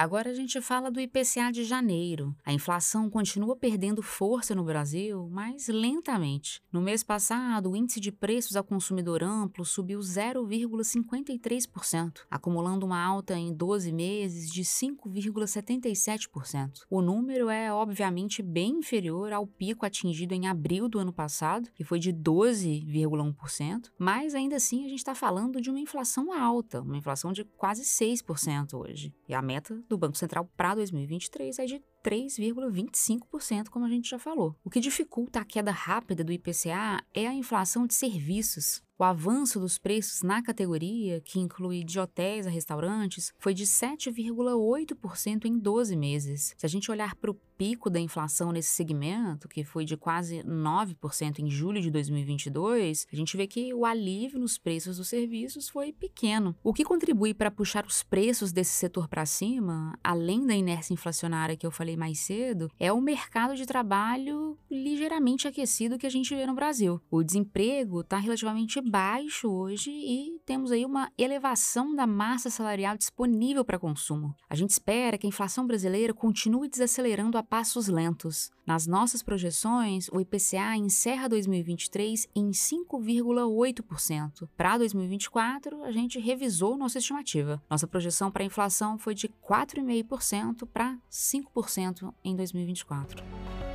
Agora 0.00 0.30
a 0.30 0.34
gente 0.34 0.58
fala 0.62 0.90
do 0.90 0.98
IPCA 0.98 1.52
de 1.52 1.62
janeiro. 1.62 2.34
A 2.42 2.54
inflação 2.54 3.10
continua 3.10 3.54
perdendo 3.54 4.02
força 4.02 4.54
no 4.54 4.64
Brasil, 4.64 5.28
mas 5.30 5.68
lentamente. 5.68 6.62
No 6.72 6.80
mês 6.80 7.02
passado, 7.02 7.70
o 7.70 7.76
índice 7.76 8.00
de 8.00 8.10
preços 8.10 8.56
ao 8.56 8.64
consumidor 8.64 9.22
amplo 9.22 9.62
subiu 9.62 9.98
0,53%, 9.98 12.20
acumulando 12.30 12.86
uma 12.86 12.98
alta 12.98 13.36
em 13.36 13.52
12 13.52 13.92
meses 13.92 14.50
de 14.50 14.62
5,77%. 14.62 16.86
O 16.88 17.02
número 17.02 17.50
é 17.50 17.70
obviamente 17.70 18.42
bem 18.42 18.78
inferior 18.78 19.34
ao 19.34 19.46
pico 19.46 19.84
atingido 19.84 20.32
em 20.32 20.48
abril 20.48 20.88
do 20.88 20.98
ano 20.98 21.12
passado, 21.12 21.68
que 21.74 21.84
foi 21.84 21.98
de 21.98 22.10
12,1%, 22.10 23.90
mas 23.98 24.34
ainda 24.34 24.56
assim 24.56 24.86
a 24.86 24.88
gente 24.88 25.00
está 25.00 25.14
falando 25.14 25.60
de 25.60 25.68
uma 25.68 25.78
inflação 25.78 26.32
alta, 26.32 26.80
uma 26.80 26.96
inflação 26.96 27.34
de 27.34 27.44
quase 27.44 27.82
6% 27.82 28.72
hoje. 28.72 29.12
E 29.28 29.34
a 29.34 29.42
meta 29.42 29.78
do 29.90 29.98
Banco 29.98 30.16
Central 30.16 30.48
para 30.56 30.76
2023 30.76 31.58
é 31.58 31.64
de 31.66 31.82
3,25%, 32.02 33.68
como 33.68 33.84
a 33.84 33.88
gente 33.88 34.08
já 34.08 34.18
falou. 34.18 34.56
O 34.64 34.70
que 34.70 34.80
dificulta 34.80 35.40
a 35.40 35.44
queda 35.44 35.70
rápida 35.70 36.24
do 36.24 36.32
IPCA 36.32 37.04
é 37.12 37.26
a 37.26 37.34
inflação 37.34 37.86
de 37.86 37.94
serviços. 37.94 38.82
O 39.00 39.02
avanço 39.02 39.58
dos 39.58 39.78
preços 39.78 40.20
na 40.20 40.42
categoria, 40.42 41.22
que 41.22 41.40
inclui 41.40 41.82
de 41.82 41.98
hotéis 41.98 42.46
a 42.46 42.50
restaurantes, 42.50 43.32
foi 43.38 43.54
de 43.54 43.64
7,8% 43.64 45.46
em 45.46 45.58
12 45.58 45.96
meses. 45.96 46.54
Se 46.58 46.66
a 46.66 46.68
gente 46.68 46.90
olhar 46.90 47.14
para 47.14 47.30
o 47.30 47.40
pico 47.60 47.90
da 47.90 48.00
inflação 48.00 48.52
nesse 48.52 48.70
segmento, 48.70 49.46
que 49.46 49.64
foi 49.64 49.84
de 49.84 49.94
quase 49.94 50.42
9% 50.44 51.40
em 51.40 51.50
julho 51.50 51.80
de 51.80 51.90
2022, 51.90 53.06
a 53.12 53.16
gente 53.16 53.36
vê 53.36 53.46
que 53.46 53.74
o 53.74 53.84
alívio 53.84 54.38
nos 54.38 54.56
preços 54.56 54.96
dos 54.96 55.08
serviços 55.08 55.68
foi 55.68 55.92
pequeno. 55.92 56.56
O 56.62 56.72
que 56.72 56.84
contribui 56.84 57.34
para 57.34 57.50
puxar 57.50 57.84
os 57.84 58.02
preços 58.02 58.50
desse 58.50 58.72
setor 58.72 59.08
para 59.08 59.26
cima, 59.26 59.94
além 60.02 60.46
da 60.46 60.54
inércia 60.54 60.94
inflacionária 60.94 61.54
que 61.54 61.66
eu 61.66 61.70
falei 61.70 61.98
mais 61.98 62.20
cedo, 62.20 62.70
é 62.78 62.90
o 62.90 63.00
mercado 63.00 63.54
de 63.54 63.66
trabalho 63.66 64.58
ligeiramente 64.70 65.46
aquecido 65.46 65.98
que 65.98 66.06
a 66.06 66.10
gente 66.10 66.34
vê 66.34 66.46
no 66.46 66.54
Brasil. 66.54 66.98
O 67.10 67.22
desemprego 67.22 68.00
está 68.00 68.16
relativamente 68.16 68.78
baixo 68.90 69.48
hoje 69.48 69.90
e 69.90 70.40
temos 70.44 70.72
aí 70.72 70.84
uma 70.84 71.12
elevação 71.16 71.94
da 71.94 72.08
massa 72.08 72.50
salarial 72.50 72.98
disponível 72.98 73.64
para 73.64 73.78
consumo. 73.78 74.34
A 74.48 74.56
gente 74.56 74.70
espera 74.70 75.16
que 75.16 75.26
a 75.26 75.28
inflação 75.28 75.64
brasileira 75.64 76.12
continue 76.12 76.68
desacelerando 76.68 77.38
a 77.38 77.42
passos 77.42 77.86
lentos. 77.86 78.50
Nas 78.66 78.88
nossas 78.88 79.22
projeções, 79.22 80.08
o 80.12 80.20
IPCA 80.20 80.76
encerra 80.76 81.28
2023 81.28 82.28
em 82.34 82.50
5,8%. 82.50 84.48
Para 84.56 84.78
2024, 84.78 85.84
a 85.84 85.92
gente 85.92 86.18
revisou 86.18 86.76
nossa 86.76 86.98
estimativa. 86.98 87.62
Nossa 87.70 87.86
projeção 87.86 88.30
para 88.30 88.42
a 88.42 88.46
inflação 88.46 88.98
foi 88.98 89.14
de 89.14 89.28
4,5% 89.28 90.66
para 90.66 90.98
5% 91.10 92.12
em 92.24 92.34
2024. 92.34 93.69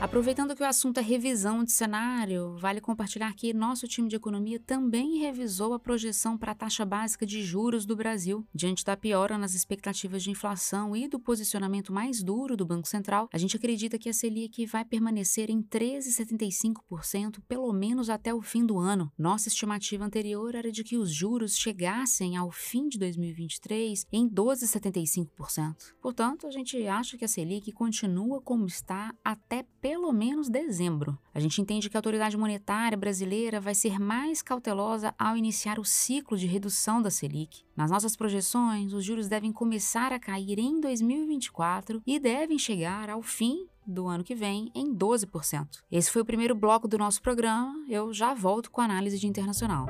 Aproveitando 0.00 0.54
que 0.54 0.62
o 0.62 0.66
assunto 0.66 0.98
é 0.98 1.02
revisão 1.02 1.64
de 1.64 1.72
cenário, 1.72 2.56
vale 2.56 2.80
compartilhar 2.80 3.34
que 3.34 3.52
nosso 3.52 3.88
time 3.88 4.08
de 4.08 4.14
economia 4.14 4.60
também 4.60 5.18
revisou 5.18 5.74
a 5.74 5.78
projeção 5.78 6.38
para 6.38 6.52
a 6.52 6.54
taxa 6.54 6.84
básica 6.84 7.26
de 7.26 7.42
juros 7.42 7.84
do 7.84 7.96
Brasil. 7.96 8.46
Diante 8.54 8.84
da 8.84 8.96
piora 8.96 9.36
nas 9.36 9.54
expectativas 9.54 10.22
de 10.22 10.30
inflação 10.30 10.94
e 10.94 11.08
do 11.08 11.18
posicionamento 11.18 11.92
mais 11.92 12.22
duro 12.22 12.56
do 12.56 12.64
Banco 12.64 12.86
Central, 12.86 13.28
a 13.32 13.38
gente 13.38 13.56
acredita 13.56 13.98
que 13.98 14.08
a 14.08 14.12
Selic 14.12 14.64
vai 14.66 14.84
permanecer 14.84 15.50
em 15.50 15.60
13,75% 15.60 17.40
pelo 17.48 17.72
menos 17.72 18.08
até 18.08 18.32
o 18.32 18.40
fim 18.40 18.64
do 18.64 18.78
ano. 18.78 19.12
Nossa 19.18 19.48
estimativa 19.48 20.04
anterior 20.04 20.54
era 20.54 20.70
de 20.70 20.84
que 20.84 20.96
os 20.96 21.12
juros 21.12 21.56
chegassem 21.56 22.36
ao 22.36 22.52
fim 22.52 22.88
de 22.88 23.00
2023 23.00 24.06
em 24.12 24.30
12,75%. 24.30 25.74
Portanto, 26.00 26.46
a 26.46 26.52
gente 26.52 26.86
acha 26.86 27.18
que 27.18 27.24
a 27.24 27.28
Selic 27.28 27.72
continua 27.72 28.40
como 28.40 28.64
está 28.64 29.12
até 29.24 29.66
pelo 29.88 30.12
menos 30.12 30.50
dezembro. 30.50 31.18
A 31.32 31.40
gente 31.40 31.62
entende 31.62 31.88
que 31.88 31.96
a 31.96 31.98
autoridade 31.98 32.36
monetária 32.36 32.98
brasileira 32.98 33.58
vai 33.58 33.74
ser 33.74 33.98
mais 33.98 34.42
cautelosa 34.42 35.14
ao 35.18 35.34
iniciar 35.34 35.78
o 35.78 35.84
ciclo 35.84 36.36
de 36.36 36.46
redução 36.46 37.00
da 37.00 37.10
Selic. 37.10 37.62
Nas 37.74 37.90
nossas 37.90 38.14
projeções, 38.14 38.92
os 38.92 39.02
juros 39.02 39.28
devem 39.28 39.50
começar 39.50 40.12
a 40.12 40.18
cair 40.18 40.58
em 40.58 40.78
2024 40.78 42.02
e 42.06 42.20
devem 42.20 42.58
chegar 42.58 43.08
ao 43.08 43.22
fim 43.22 43.66
do 43.86 44.06
ano 44.06 44.22
que 44.22 44.34
vem 44.34 44.70
em 44.74 44.94
12%. 44.94 45.78
Esse 45.90 46.10
foi 46.10 46.20
o 46.20 46.26
primeiro 46.26 46.54
bloco 46.54 46.86
do 46.86 46.98
nosso 46.98 47.22
programa. 47.22 47.72
Eu 47.88 48.12
já 48.12 48.34
volto 48.34 48.70
com 48.70 48.82
a 48.82 48.84
análise 48.84 49.18
de 49.18 49.26
internacional. 49.26 49.86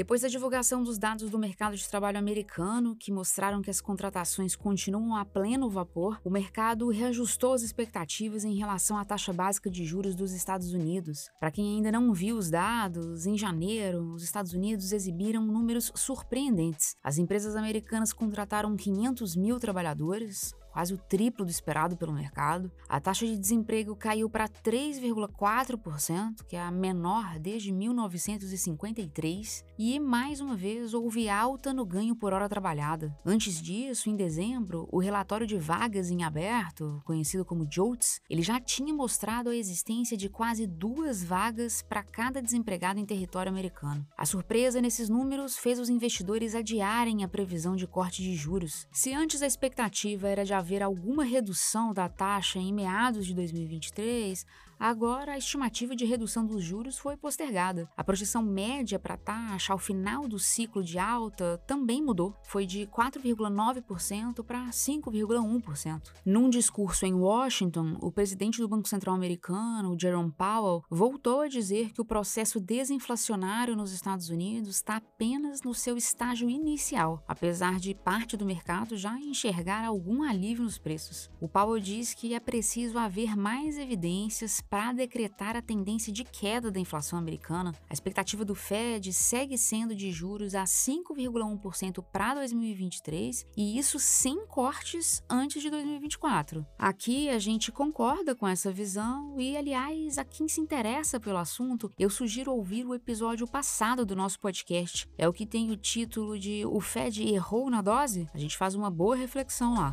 Depois 0.00 0.22
da 0.22 0.28
divulgação 0.28 0.82
dos 0.82 0.96
dados 0.96 1.28
do 1.28 1.38
mercado 1.38 1.76
de 1.76 1.86
trabalho 1.86 2.16
americano, 2.16 2.96
que 2.96 3.12
mostraram 3.12 3.60
que 3.60 3.68
as 3.68 3.82
contratações 3.82 4.56
continuam 4.56 5.14
a 5.14 5.26
pleno 5.26 5.68
vapor, 5.68 6.18
o 6.24 6.30
mercado 6.30 6.88
reajustou 6.88 7.52
as 7.52 7.60
expectativas 7.60 8.42
em 8.42 8.54
relação 8.54 8.96
à 8.96 9.04
taxa 9.04 9.30
básica 9.30 9.68
de 9.68 9.84
juros 9.84 10.14
dos 10.14 10.32
Estados 10.32 10.72
Unidos. 10.72 11.28
Para 11.38 11.50
quem 11.50 11.76
ainda 11.76 11.92
não 11.92 12.14
viu 12.14 12.38
os 12.38 12.48
dados, 12.48 13.26
em 13.26 13.36
janeiro, 13.36 14.14
os 14.14 14.22
Estados 14.22 14.54
Unidos 14.54 14.90
exibiram 14.90 15.44
números 15.44 15.92
surpreendentes. 15.94 16.96
As 17.04 17.18
empresas 17.18 17.54
americanas 17.54 18.10
contrataram 18.10 18.78
500 18.78 19.36
mil 19.36 19.60
trabalhadores, 19.60 20.54
quase 20.72 20.94
o 20.94 20.98
triplo 20.98 21.44
do 21.44 21.50
esperado 21.50 21.96
pelo 21.96 22.12
mercado. 22.12 22.70
A 22.88 23.00
taxa 23.00 23.26
de 23.26 23.36
desemprego 23.36 23.94
caiu 23.96 24.28
para 24.28 24.48
3,4%, 24.48 26.44
que 26.48 26.56
é 26.56 26.60
a 26.60 26.70
menor 26.70 27.38
desde 27.38 27.72
1953, 27.72 29.64
e 29.78 29.98
mais 29.98 30.40
uma 30.40 30.56
vez 30.56 30.94
houve 30.94 31.28
alta 31.28 31.72
no 31.72 31.84
ganho 31.84 32.14
por 32.14 32.32
hora 32.32 32.48
trabalhada. 32.48 33.16
Antes 33.24 33.60
disso, 33.60 34.08
em 34.08 34.16
dezembro, 34.16 34.88
o 34.90 34.98
relatório 34.98 35.46
de 35.46 35.56
vagas 35.56 36.10
em 36.10 36.22
aberto, 36.22 37.00
conhecido 37.04 37.44
como 37.44 37.66
JOLTS, 37.70 38.20
ele 38.28 38.42
já 38.42 38.60
tinha 38.60 38.92
mostrado 38.94 39.50
a 39.50 39.56
existência 39.56 40.16
de 40.16 40.28
quase 40.28 40.66
duas 40.66 41.22
vagas 41.22 41.82
para 41.82 42.02
cada 42.02 42.42
desempregado 42.42 43.00
em 43.00 43.06
território 43.06 43.50
americano. 43.50 44.06
A 44.16 44.26
surpresa 44.26 44.80
nesses 44.80 45.08
números 45.08 45.56
fez 45.56 45.78
os 45.78 45.88
investidores 45.88 46.54
adiarem 46.54 47.24
a 47.24 47.28
previsão 47.28 47.76
de 47.76 47.86
corte 47.86 48.22
de 48.22 48.34
juros. 48.34 48.86
Se 48.92 49.12
antes 49.12 49.42
a 49.42 49.46
expectativa 49.46 50.28
era 50.28 50.44
de 50.44 50.52
haver 50.60 50.82
alguma 50.82 51.24
redução 51.24 51.92
da 51.92 52.08
taxa 52.08 52.58
em 52.58 52.72
meados 52.72 53.26
de 53.26 53.34
2023, 53.34 54.46
Agora, 54.82 55.32
a 55.32 55.38
estimativa 55.38 55.94
de 55.94 56.06
redução 56.06 56.46
dos 56.46 56.64
juros 56.64 56.96
foi 56.96 57.14
postergada. 57.14 57.86
A 57.94 58.02
projeção 58.02 58.42
média 58.42 58.98
para 58.98 59.12
a 59.12 59.18
taxa 59.18 59.74
ao 59.74 59.78
final 59.78 60.26
do 60.26 60.38
ciclo 60.38 60.82
de 60.82 60.98
alta 60.98 61.62
também 61.66 62.02
mudou, 62.02 62.34
foi 62.42 62.64
de 62.64 62.86
4,9% 62.86 64.42
para 64.42 64.70
5,1%. 64.70 66.00
Num 66.24 66.48
discurso 66.48 67.04
em 67.04 67.12
Washington, 67.12 67.98
o 68.00 68.10
presidente 68.10 68.58
do 68.58 68.68
Banco 68.68 68.88
Central 68.88 69.14
americano, 69.14 69.98
Jerome 70.00 70.32
Powell, 70.32 70.82
voltou 70.88 71.42
a 71.42 71.48
dizer 71.48 71.92
que 71.92 72.00
o 72.00 72.04
processo 72.06 72.58
desinflacionário 72.58 73.76
nos 73.76 73.92
Estados 73.92 74.30
Unidos 74.30 74.76
está 74.76 74.96
apenas 74.96 75.60
no 75.60 75.74
seu 75.74 75.98
estágio 75.98 76.48
inicial, 76.48 77.22
apesar 77.28 77.78
de 77.78 77.94
parte 77.94 78.34
do 78.34 78.46
mercado 78.46 78.96
já 78.96 79.14
enxergar 79.18 79.84
algum 79.84 80.22
alívio 80.22 80.64
nos 80.64 80.78
preços. 80.78 81.30
O 81.38 81.46
Powell 81.46 81.82
diz 81.82 82.14
que 82.14 82.32
é 82.32 82.40
preciso 82.40 82.96
haver 82.96 83.36
mais 83.36 83.76
evidências 83.76 84.62
para 84.70 84.92
decretar 84.92 85.56
a 85.56 85.62
tendência 85.62 86.12
de 86.12 86.22
queda 86.22 86.70
da 86.70 86.78
inflação 86.78 87.18
americana. 87.18 87.74
A 87.90 87.92
expectativa 87.92 88.44
do 88.44 88.54
Fed 88.54 89.12
segue 89.12 89.58
sendo 89.58 89.94
de 89.94 90.12
juros 90.12 90.54
a 90.54 90.62
5,1% 90.62 92.02
para 92.12 92.34
2023 92.34 93.44
e 93.56 93.76
isso 93.76 93.98
sem 93.98 94.46
cortes 94.46 95.22
antes 95.28 95.60
de 95.60 95.68
2024. 95.68 96.64
Aqui 96.78 97.28
a 97.28 97.38
gente 97.38 97.72
concorda 97.72 98.34
com 98.34 98.46
essa 98.46 98.70
visão 98.70 99.34
e, 99.38 99.56
aliás, 99.56 100.16
a 100.16 100.24
quem 100.24 100.46
se 100.46 100.60
interessa 100.60 101.18
pelo 101.18 101.38
assunto, 101.38 101.92
eu 101.98 102.08
sugiro 102.08 102.52
ouvir 102.52 102.86
o 102.86 102.94
episódio 102.94 103.46
passado 103.48 104.06
do 104.06 104.14
nosso 104.14 104.38
podcast. 104.38 105.08
É 105.18 105.28
o 105.28 105.32
que 105.32 105.44
tem 105.44 105.70
o 105.70 105.76
título 105.76 106.38
de 106.38 106.64
O 106.64 106.80
Fed 106.80 107.26
errou 107.26 107.68
na 107.68 107.82
dose? 107.82 108.28
A 108.32 108.38
gente 108.38 108.56
faz 108.56 108.76
uma 108.76 108.90
boa 108.90 109.16
reflexão 109.16 109.74
lá. 109.74 109.92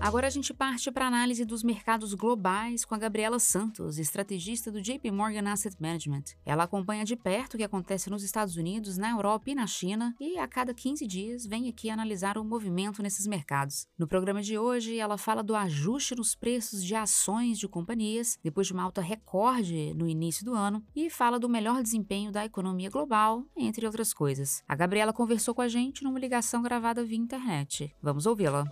Agora 0.00 0.26
a 0.26 0.30
gente 0.30 0.54
parte 0.54 0.90
para 0.90 1.04
a 1.04 1.08
análise 1.08 1.44
dos 1.44 1.62
mercados 1.62 2.14
globais 2.14 2.86
com 2.86 2.94
a 2.94 2.98
Gabriela 2.98 3.38
Santos, 3.38 3.98
estrategista 3.98 4.72
do 4.72 4.80
JP 4.80 5.10
Morgan 5.10 5.46
Asset 5.50 5.76
Management. 5.78 6.24
Ela 6.44 6.64
acompanha 6.64 7.04
de 7.04 7.14
perto 7.14 7.54
o 7.54 7.58
que 7.58 7.64
acontece 7.64 8.08
nos 8.08 8.22
Estados 8.22 8.56
Unidos, 8.56 8.96
na 8.96 9.10
Europa 9.10 9.50
e 9.50 9.54
na 9.54 9.66
China 9.66 10.14
e 10.18 10.38
a 10.38 10.48
cada 10.48 10.72
15 10.72 11.06
dias 11.06 11.46
vem 11.46 11.68
aqui 11.68 11.90
analisar 11.90 12.38
o 12.38 12.44
movimento 12.44 13.02
nesses 13.02 13.26
mercados. 13.26 13.86
No 13.98 14.08
programa 14.08 14.40
de 14.40 14.56
hoje, 14.58 14.98
ela 14.98 15.18
fala 15.18 15.42
do 15.42 15.54
ajuste 15.54 16.14
nos 16.14 16.34
preços 16.34 16.82
de 16.82 16.94
ações 16.94 17.58
de 17.58 17.68
companhias 17.68 18.38
depois 18.42 18.68
de 18.68 18.72
uma 18.72 18.82
alta 18.82 19.02
recorde 19.02 19.92
no 19.92 20.08
início 20.08 20.46
do 20.46 20.54
ano 20.54 20.82
e 20.96 21.10
fala 21.10 21.38
do 21.38 21.48
melhor 21.48 21.82
desempenho 21.82 22.32
da 22.32 22.46
economia 22.46 22.88
global, 22.88 23.44
entre 23.54 23.84
outras 23.84 24.14
coisas. 24.14 24.64
A 24.66 24.74
Gabriela 24.74 25.12
conversou 25.12 25.54
com 25.54 25.60
a 25.60 25.68
gente 25.68 26.02
numa 26.02 26.18
ligação 26.18 26.62
gravada 26.62 27.04
via 27.04 27.18
internet. 27.18 27.94
Vamos 28.00 28.24
ouvi-la. 28.24 28.64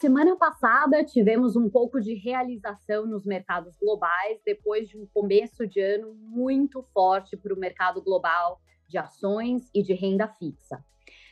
Semana 0.00 0.36
passada 0.36 1.02
tivemos 1.02 1.56
um 1.56 1.68
pouco 1.68 2.00
de 2.00 2.14
realização 2.14 3.04
nos 3.04 3.26
mercados 3.26 3.76
globais 3.76 4.40
depois 4.46 4.88
de 4.88 4.96
um 4.96 5.04
começo 5.12 5.66
de 5.66 5.80
ano 5.80 6.14
muito 6.14 6.84
forte 6.94 7.36
para 7.36 7.52
o 7.52 7.58
mercado 7.58 8.00
global 8.00 8.60
de 8.86 8.96
ações 8.96 9.68
e 9.74 9.82
de 9.82 9.94
renda 9.94 10.28
fixa. 10.28 10.78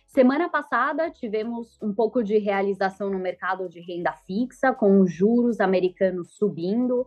Semana 0.09 0.49
passada 0.49 1.09
tivemos 1.13 1.81
um 1.81 1.95
pouco 1.95 2.25
de 2.25 2.39
realização 2.39 3.09
no 3.09 3.21
mercado 3.21 3.69
de 3.69 3.79
renda 3.79 4.13
fixa, 4.27 4.73
com 4.73 5.01
os 5.01 5.13
juros 5.13 5.61
americanos 5.61 6.35
subindo. 6.35 7.03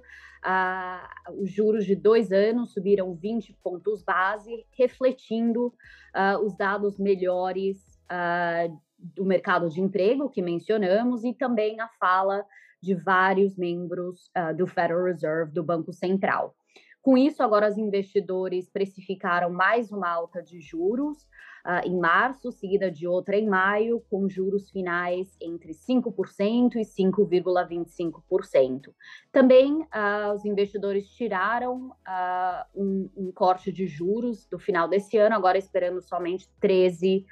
Uh, 0.45 1.41
os 1.43 1.51
juros 1.51 1.85
de 1.85 1.93
dois 1.93 2.31
anos 2.31 2.71
subiram 2.71 3.13
20 3.13 3.57
pontos 3.61 4.01
base, 4.01 4.65
refletindo 4.77 5.67
uh, 5.67 6.41
os 6.41 6.55
dados 6.55 6.97
melhores 6.97 7.99
uh, 8.09 8.79
do 8.99 9.25
mercado 9.25 9.69
de 9.69 9.81
emprego 9.81 10.29
que 10.29 10.41
mencionamos 10.41 11.23
e 11.23 11.33
também 11.33 11.79
a 11.79 11.87
fala 11.99 12.45
de 12.81 12.93
vários 12.93 13.57
membros 13.57 14.29
uh, 14.37 14.55
do 14.55 14.67
Federal 14.67 15.03
Reserve, 15.03 15.53
do 15.53 15.63
Banco 15.63 15.91
Central. 15.91 16.55
Com 17.01 17.17
isso, 17.17 17.41
agora 17.41 17.69
os 17.69 17.77
investidores 17.77 18.69
precificaram 18.69 19.49
mais 19.49 19.89
uma 19.89 20.09
alta 20.09 20.43
de 20.43 20.59
juros 20.59 21.23
uh, 21.65 21.79
em 21.85 21.97
março, 21.97 22.51
seguida 22.51 22.91
de 22.91 23.07
outra 23.07 23.37
em 23.37 23.47
maio, 23.47 24.03
com 24.09 24.27
juros 24.27 24.69
finais 24.69 25.37
entre 25.41 25.71
5% 25.71 26.75
e 26.75 26.81
5,25%. 26.81 28.93
Também 29.31 29.81
uh, 29.81 30.33
os 30.35 30.43
investidores 30.43 31.09
tiraram 31.11 31.87
uh, 31.87 32.65
um, 32.75 33.09
um, 33.15 33.31
corte 33.31 33.71
de 33.71 33.87
juros 33.87 34.45
do 34.45 34.59
final 34.59 34.89
desse 34.89 35.17
ano, 35.17 35.35
agora 35.35 35.57
esperando 35.57 36.01
somente 36.01 36.49
13% 36.61 37.23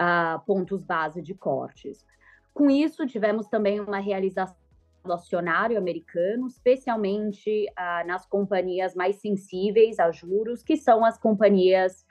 uh, 0.00 0.40
pontos 0.46 0.82
base 0.82 1.20
de 1.20 1.34
cortes. 1.34 2.04
Com 2.54 2.70
isso, 2.70 3.06
tivemos 3.06 3.46
também 3.46 3.80
uma 3.80 3.98
realização 3.98 4.56
do 5.04 5.12
acionário 5.12 5.78
americano, 5.78 6.46
especialmente 6.46 7.66
uh, 7.70 8.06
nas 8.06 8.26
companhias 8.26 8.94
mais 8.94 9.16
sensíveis 9.16 9.98
a 9.98 10.10
juros, 10.10 10.62
que 10.62 10.76
são 10.76 11.04
as 11.04 11.18
companhias 11.18 12.04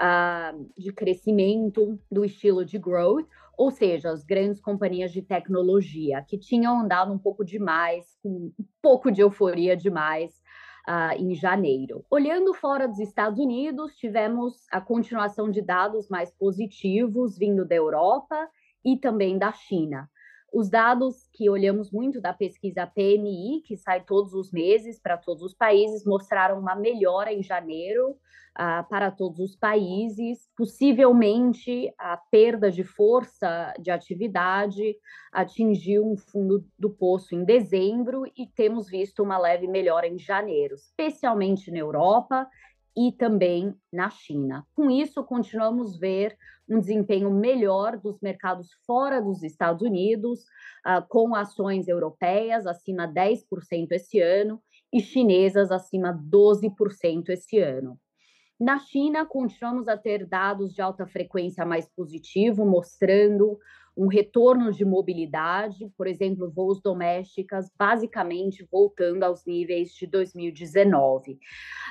uh, 0.00 0.70
de 0.76 0.92
crescimento 0.92 1.98
do 2.10 2.24
estilo 2.24 2.64
de 2.64 2.78
growth, 2.78 3.26
ou 3.56 3.70
seja, 3.70 4.10
as 4.10 4.22
grandes 4.22 4.60
companhias 4.60 5.12
de 5.12 5.22
tecnologia, 5.22 6.22
que 6.28 6.38
tinham 6.38 6.80
andado 6.80 7.12
um 7.12 7.18
pouco 7.18 7.44
demais, 7.44 8.16
com 8.22 8.52
um 8.58 8.64
pouco 8.82 9.10
de 9.10 9.22
euforia 9.22 9.76
demais 9.76 10.40
uh, 10.88 11.20
em 11.20 11.34
janeiro. 11.34 12.04
Olhando 12.10 12.54
fora 12.54 12.86
dos 12.86 12.98
Estados 12.98 13.38
Unidos, 13.38 13.96
tivemos 13.96 14.66
a 14.70 14.80
continuação 14.80 15.50
de 15.50 15.60
dados 15.60 16.08
mais 16.08 16.30
positivos 16.30 17.36
vindo 17.36 17.64
da 17.64 17.74
Europa 17.74 18.48
e 18.84 18.96
também 18.96 19.36
da 19.38 19.52
China. 19.52 20.08
Os 20.58 20.70
dados 20.70 21.28
que 21.34 21.50
olhamos 21.50 21.90
muito 21.90 22.18
da 22.18 22.32
pesquisa 22.32 22.86
PMI, 22.86 23.60
que 23.60 23.76
sai 23.76 24.02
todos 24.02 24.32
os 24.32 24.50
meses 24.50 24.98
para 24.98 25.18
todos 25.18 25.42
os 25.42 25.52
países, 25.52 26.02
mostraram 26.06 26.58
uma 26.58 26.74
melhora 26.74 27.30
em 27.30 27.42
janeiro 27.42 28.12
uh, 28.12 28.88
para 28.88 29.10
todos 29.10 29.38
os 29.38 29.54
países. 29.54 30.48
Possivelmente, 30.56 31.92
a 31.98 32.16
perda 32.16 32.70
de 32.70 32.82
força 32.82 33.74
de 33.78 33.90
atividade 33.90 34.96
atingiu 35.30 36.10
um 36.10 36.16
fundo 36.16 36.64
do 36.78 36.88
poço 36.88 37.34
em 37.34 37.44
dezembro 37.44 38.24
e 38.34 38.46
temos 38.46 38.88
visto 38.88 39.22
uma 39.22 39.36
leve 39.36 39.68
melhora 39.68 40.06
em 40.06 40.18
janeiro, 40.18 40.74
especialmente 40.74 41.70
na 41.70 41.80
Europa 41.80 42.48
e 42.96 43.12
também 43.12 43.74
na 43.92 44.08
China. 44.08 44.66
Com 44.74 44.90
isso, 44.90 45.22
continuamos 45.22 45.96
a 45.96 45.98
ver 45.98 46.36
um 46.68 46.80
desempenho 46.80 47.30
melhor 47.30 47.96
dos 47.98 48.20
mercados 48.20 48.70
fora 48.86 49.20
dos 49.20 49.42
Estados 49.42 49.82
Unidos, 49.82 50.40
uh, 50.86 51.06
com 51.08 51.34
ações 51.34 51.86
europeias 51.88 52.66
acima 52.66 53.06
10% 53.06 53.92
esse 53.92 54.20
ano 54.20 54.60
e 54.92 55.00
chinesas 55.00 55.70
acima 55.70 56.12
12% 56.12 57.28
esse 57.28 57.58
ano. 57.58 57.98
Na 58.58 58.78
China, 58.78 59.26
continuamos 59.26 59.86
a 59.86 59.98
ter 59.98 60.26
dados 60.26 60.72
de 60.72 60.80
alta 60.80 61.06
frequência 61.06 61.66
mais 61.66 61.86
positivo, 61.94 62.64
mostrando 62.64 63.58
um 63.96 64.08
retorno 64.08 64.70
de 64.70 64.84
mobilidade, 64.84 65.88
por 65.96 66.06
exemplo, 66.06 66.50
voos 66.50 66.82
domésticas, 66.82 67.70
basicamente 67.78 68.68
voltando 68.70 69.22
aos 69.22 69.46
níveis 69.46 69.92
de 69.94 70.06
2019. 70.06 71.32
Uh, 71.32 71.38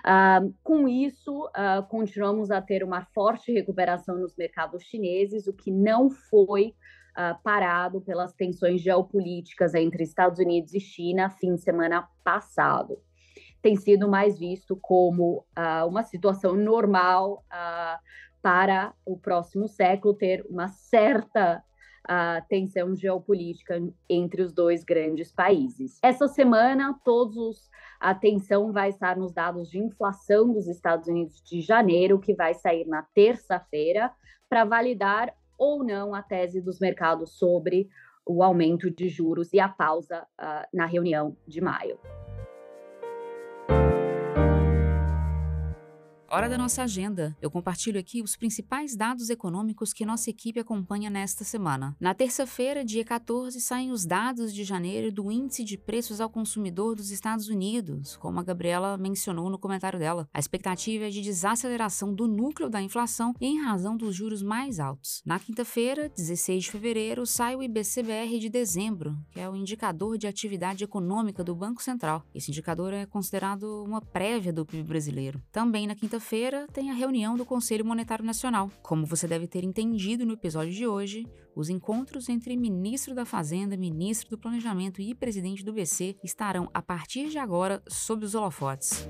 ah, 0.04 0.42
com 0.64 0.88
isso, 0.88 1.48
uh, 1.48 1.84
continuamos 1.90 2.52
a 2.52 2.62
ter 2.62 2.84
uma 2.84 3.04
forte 3.06 3.52
recuperação 3.52 4.20
nos 4.20 4.36
mercados 4.36 4.84
chineses, 4.84 5.48
o 5.48 5.54
que 5.54 5.72
não 5.72 6.12
foi 6.12 6.76
uh, 7.18 7.42
parado 7.44 8.00
pelas 8.02 8.34
tensões 8.34 8.82
geopolíticas 8.82 9.74
entre 9.74 10.04
Estados 10.04 10.38
Unidos 10.38 10.76
e 10.76 10.80
China 10.80 11.32
fim 11.32 11.56
de 11.56 11.62
semana 11.62 12.08
passado 12.24 13.00
tem 13.62 13.76
sido 13.76 14.08
mais 14.08 14.38
visto 14.38 14.78
como 14.80 15.44
uma 15.88 16.04
situação 16.04 16.56
normal 16.56 17.44
para 18.44 18.94
o 19.04 19.18
próximo 19.18 19.68
século 19.68 20.14
ter 20.14 20.46
uma 20.48 20.68
certa 20.68 21.64
uh, 22.06 22.46
tensão 22.48 22.96
geopolítica 22.96 23.82
entre 24.10 24.42
os 24.42 24.54
dois 24.54 24.84
grandes 24.84 25.32
países. 25.32 26.00
Essa 26.04 26.28
semana, 26.28 26.98
todos 27.04 27.36
os, 27.38 27.70
a 28.00 28.12
atenção 28.12 28.72
vai 28.72 28.90
estar 28.90 29.18
nos 29.18 29.34
dados 29.34 29.70
de 29.70 29.80
inflação 29.80 30.52
dos 30.52 30.68
Estados 30.68 31.08
Unidos 31.08 31.42
de 31.42 31.62
janeiro, 31.62 32.20
que 32.20 32.34
vai 32.34 32.54
sair 32.54 32.88
na 32.88 33.04
terça-feira, 33.14 34.12
para 34.50 34.64
validar 34.64 35.34
ou 35.58 35.84
não 35.84 36.14
a 36.14 36.22
tese 36.22 36.62
dos 36.62 36.80
mercados 36.80 37.38
sobre 37.38 37.90
o 38.26 38.44
aumento 38.44 38.90
de 38.90 39.08
juros 39.08 39.54
e 39.54 39.60
a 39.60 39.70
pausa 39.70 40.26
uh, 40.40 40.68
na 40.74 40.86
reunião 40.86 41.36
de 41.48 41.62
maio. 41.62 41.98
Hora 46.36 46.50
da 46.50 46.58
nossa 46.58 46.84
agenda. 46.84 47.34
Eu 47.42 47.50
compartilho 47.50 47.98
aqui 47.98 48.22
os 48.22 48.36
principais 48.36 48.94
dados 48.94 49.30
econômicos 49.30 49.94
que 49.94 50.06
nossa 50.06 50.30
equipe 50.30 50.60
acompanha 50.60 51.10
nesta 51.10 51.46
semana. 51.46 51.96
Na 51.98 52.14
terça-feira, 52.14 52.84
dia 52.84 53.06
14, 53.06 53.62
saem 53.62 53.90
os 53.90 54.06
dados 54.06 54.54
de 54.54 54.66
janeiro 54.66 55.14
do 55.14 55.32
Índice 55.32 55.64
de 55.64 55.78
Preços 55.78 56.20
ao 56.20 56.30
Consumidor 56.30 56.94
dos 56.94 57.10
Estados 57.10 57.48
Unidos, 57.48 58.18
como 58.18 58.38
a 58.38 58.44
Gabriela 58.44 58.98
mencionou 58.98 59.50
no 59.50 59.58
comentário 59.58 59.98
dela. 59.98 60.28
A 60.34 60.38
expectativa 60.38 61.06
é 61.06 61.10
de 61.10 61.22
desaceleração 61.22 62.14
do 62.14 62.28
núcleo 62.28 62.70
da 62.70 62.82
inflação 62.82 63.34
em 63.40 63.62
razão 63.62 63.96
dos 63.96 64.14
juros 64.14 64.44
mais 64.44 64.78
altos. 64.78 65.22
Na 65.26 65.40
quinta-feira, 65.40 66.12
16 66.18 66.66
de 66.66 66.72
fevereiro, 66.72 67.26
sai 67.26 67.56
o 67.56 67.64
IBCBR 67.64 68.40
de 68.40 68.50
dezembro, 68.50 69.18
que 69.32 69.40
é 69.40 69.50
o 69.50 69.56
indicador 69.56 70.18
de 70.18 70.28
atividade 70.28 70.84
econômica 70.84 71.46
do 71.46 71.56
Banco 71.56 71.82
Central. 71.82 72.26
Esse 72.36 72.52
indicador 72.52 72.92
é 72.92 73.06
considerado 73.06 73.86
uma 73.86 74.02
prévia 74.02 74.52
do 74.52 74.66
PIB 74.66 74.84
brasileiro. 74.84 75.42
Também 75.50 75.88
na 75.88 75.96
quinta 75.96 76.20
quinta-feira 76.26 76.66
tem 76.74 76.90
a 76.90 76.94
reunião 76.94 77.38
do 77.38 77.46
Conselho 77.46 77.86
Monetário 77.86 78.26
Nacional. 78.26 78.72
Como 78.82 79.06
você 79.06 79.28
deve 79.28 79.48
ter 79.48 79.64
entendido 79.64 80.26
no 80.26 80.34
episódio 80.34 80.74
de 80.74 80.88
hoje, 80.88 81.28
os 81.56 81.70
encontros 81.70 82.30
entre 82.30 82.58
ministro 82.58 83.14
da 83.14 83.26
Fazenda, 83.26 83.78
ministro 83.78 84.32
do 84.32 84.38
Planejamento 84.38 85.00
e 85.00 85.14
presidente 85.14 85.64
do 85.64 85.72
BC 85.72 86.16
estarão, 86.24 86.68
a 86.74 86.82
partir 86.82 87.30
de 87.30 87.38
agora, 87.38 87.80
sob 87.88 88.26
os 88.26 88.34
holofotes. 88.34 89.08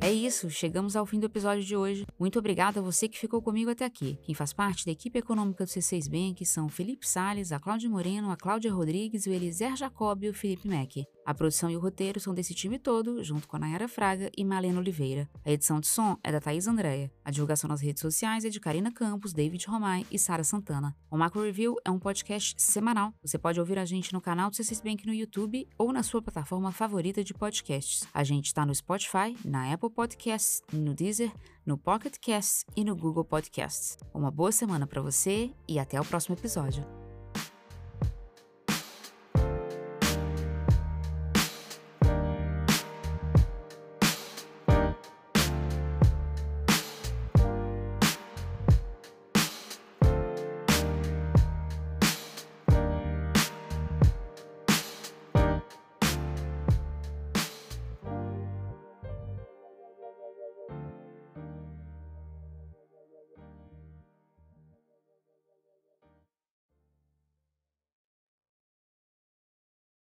É 0.00 0.10
isso, 0.10 0.50
chegamos 0.50 0.96
ao 0.96 1.06
fim 1.06 1.20
do 1.20 1.26
episódio 1.26 1.62
de 1.62 1.76
hoje. 1.76 2.04
Muito 2.18 2.36
obrigado 2.36 2.78
a 2.78 2.82
você 2.82 3.08
que 3.08 3.16
ficou 3.16 3.40
comigo 3.40 3.70
até 3.70 3.84
aqui. 3.84 4.18
Quem 4.24 4.34
faz 4.34 4.52
parte 4.52 4.84
da 4.84 4.90
equipe 4.90 5.16
econômica 5.16 5.64
do 5.64 5.68
C6 5.68 6.10
Bank 6.10 6.44
são 6.44 6.68
Felipe 6.68 7.08
Sales, 7.08 7.52
a 7.52 7.60
Cláudia 7.60 7.88
Moreno, 7.88 8.32
a 8.32 8.36
Cláudia 8.36 8.72
Rodrigues, 8.72 9.26
o 9.26 9.30
Eliser 9.30 9.76
Jacob 9.76 10.24
e 10.24 10.30
o 10.30 10.34
Felipe 10.34 10.66
Mack. 10.66 11.04
A 11.24 11.32
produção 11.32 11.70
e 11.70 11.76
o 11.76 11.80
roteiro 11.80 12.18
são 12.18 12.34
desse 12.34 12.54
time 12.54 12.78
todo, 12.78 13.22
junto 13.22 13.46
com 13.46 13.56
a 13.56 13.58
Nayara 13.58 13.86
Fraga 13.86 14.30
e 14.36 14.44
Malena 14.44 14.80
Oliveira. 14.80 15.28
A 15.44 15.50
edição 15.50 15.78
de 15.78 15.86
som 15.86 16.16
é 16.22 16.32
da 16.32 16.40
Thaís 16.40 16.66
Andréa. 16.66 17.12
A 17.24 17.30
divulgação 17.30 17.68
nas 17.68 17.80
redes 17.80 18.00
sociais 18.00 18.44
é 18.44 18.48
de 18.48 18.58
Karina 18.58 18.90
Campos, 18.90 19.32
David 19.32 19.66
Romai 19.66 20.04
e 20.10 20.18
Sara 20.18 20.42
Santana. 20.42 20.96
O 21.10 21.16
Macro 21.16 21.42
Review 21.42 21.76
é 21.84 21.90
um 21.90 21.98
podcast 21.98 22.54
semanal. 22.60 23.14
Você 23.22 23.38
pode 23.38 23.60
ouvir 23.60 23.78
a 23.78 23.84
gente 23.84 24.12
no 24.12 24.20
canal 24.20 24.50
do 24.50 24.56
C6 24.56 24.82
Bank 24.82 25.06
no 25.06 25.14
YouTube 25.14 25.68
ou 25.78 25.92
na 25.92 26.02
sua 26.02 26.20
plataforma 26.20 26.72
favorita 26.72 27.22
de 27.22 27.32
podcasts. 27.32 28.06
A 28.12 28.24
gente 28.24 28.46
está 28.46 28.66
no 28.66 28.74
Spotify, 28.74 29.36
na 29.44 29.72
Apple 29.72 29.90
Podcasts, 29.90 30.62
no 30.72 30.94
Deezer, 30.94 31.32
no 31.64 31.78
Pocket 31.78 32.16
Casts 32.20 32.64
e 32.76 32.84
no 32.84 32.96
Google 32.96 33.24
Podcasts. 33.24 33.96
Uma 34.12 34.30
boa 34.30 34.50
semana 34.50 34.86
para 34.86 35.00
você 35.00 35.52
e 35.68 35.78
até 35.78 36.00
o 36.00 36.04
próximo 36.04 36.34
episódio. 36.34 37.01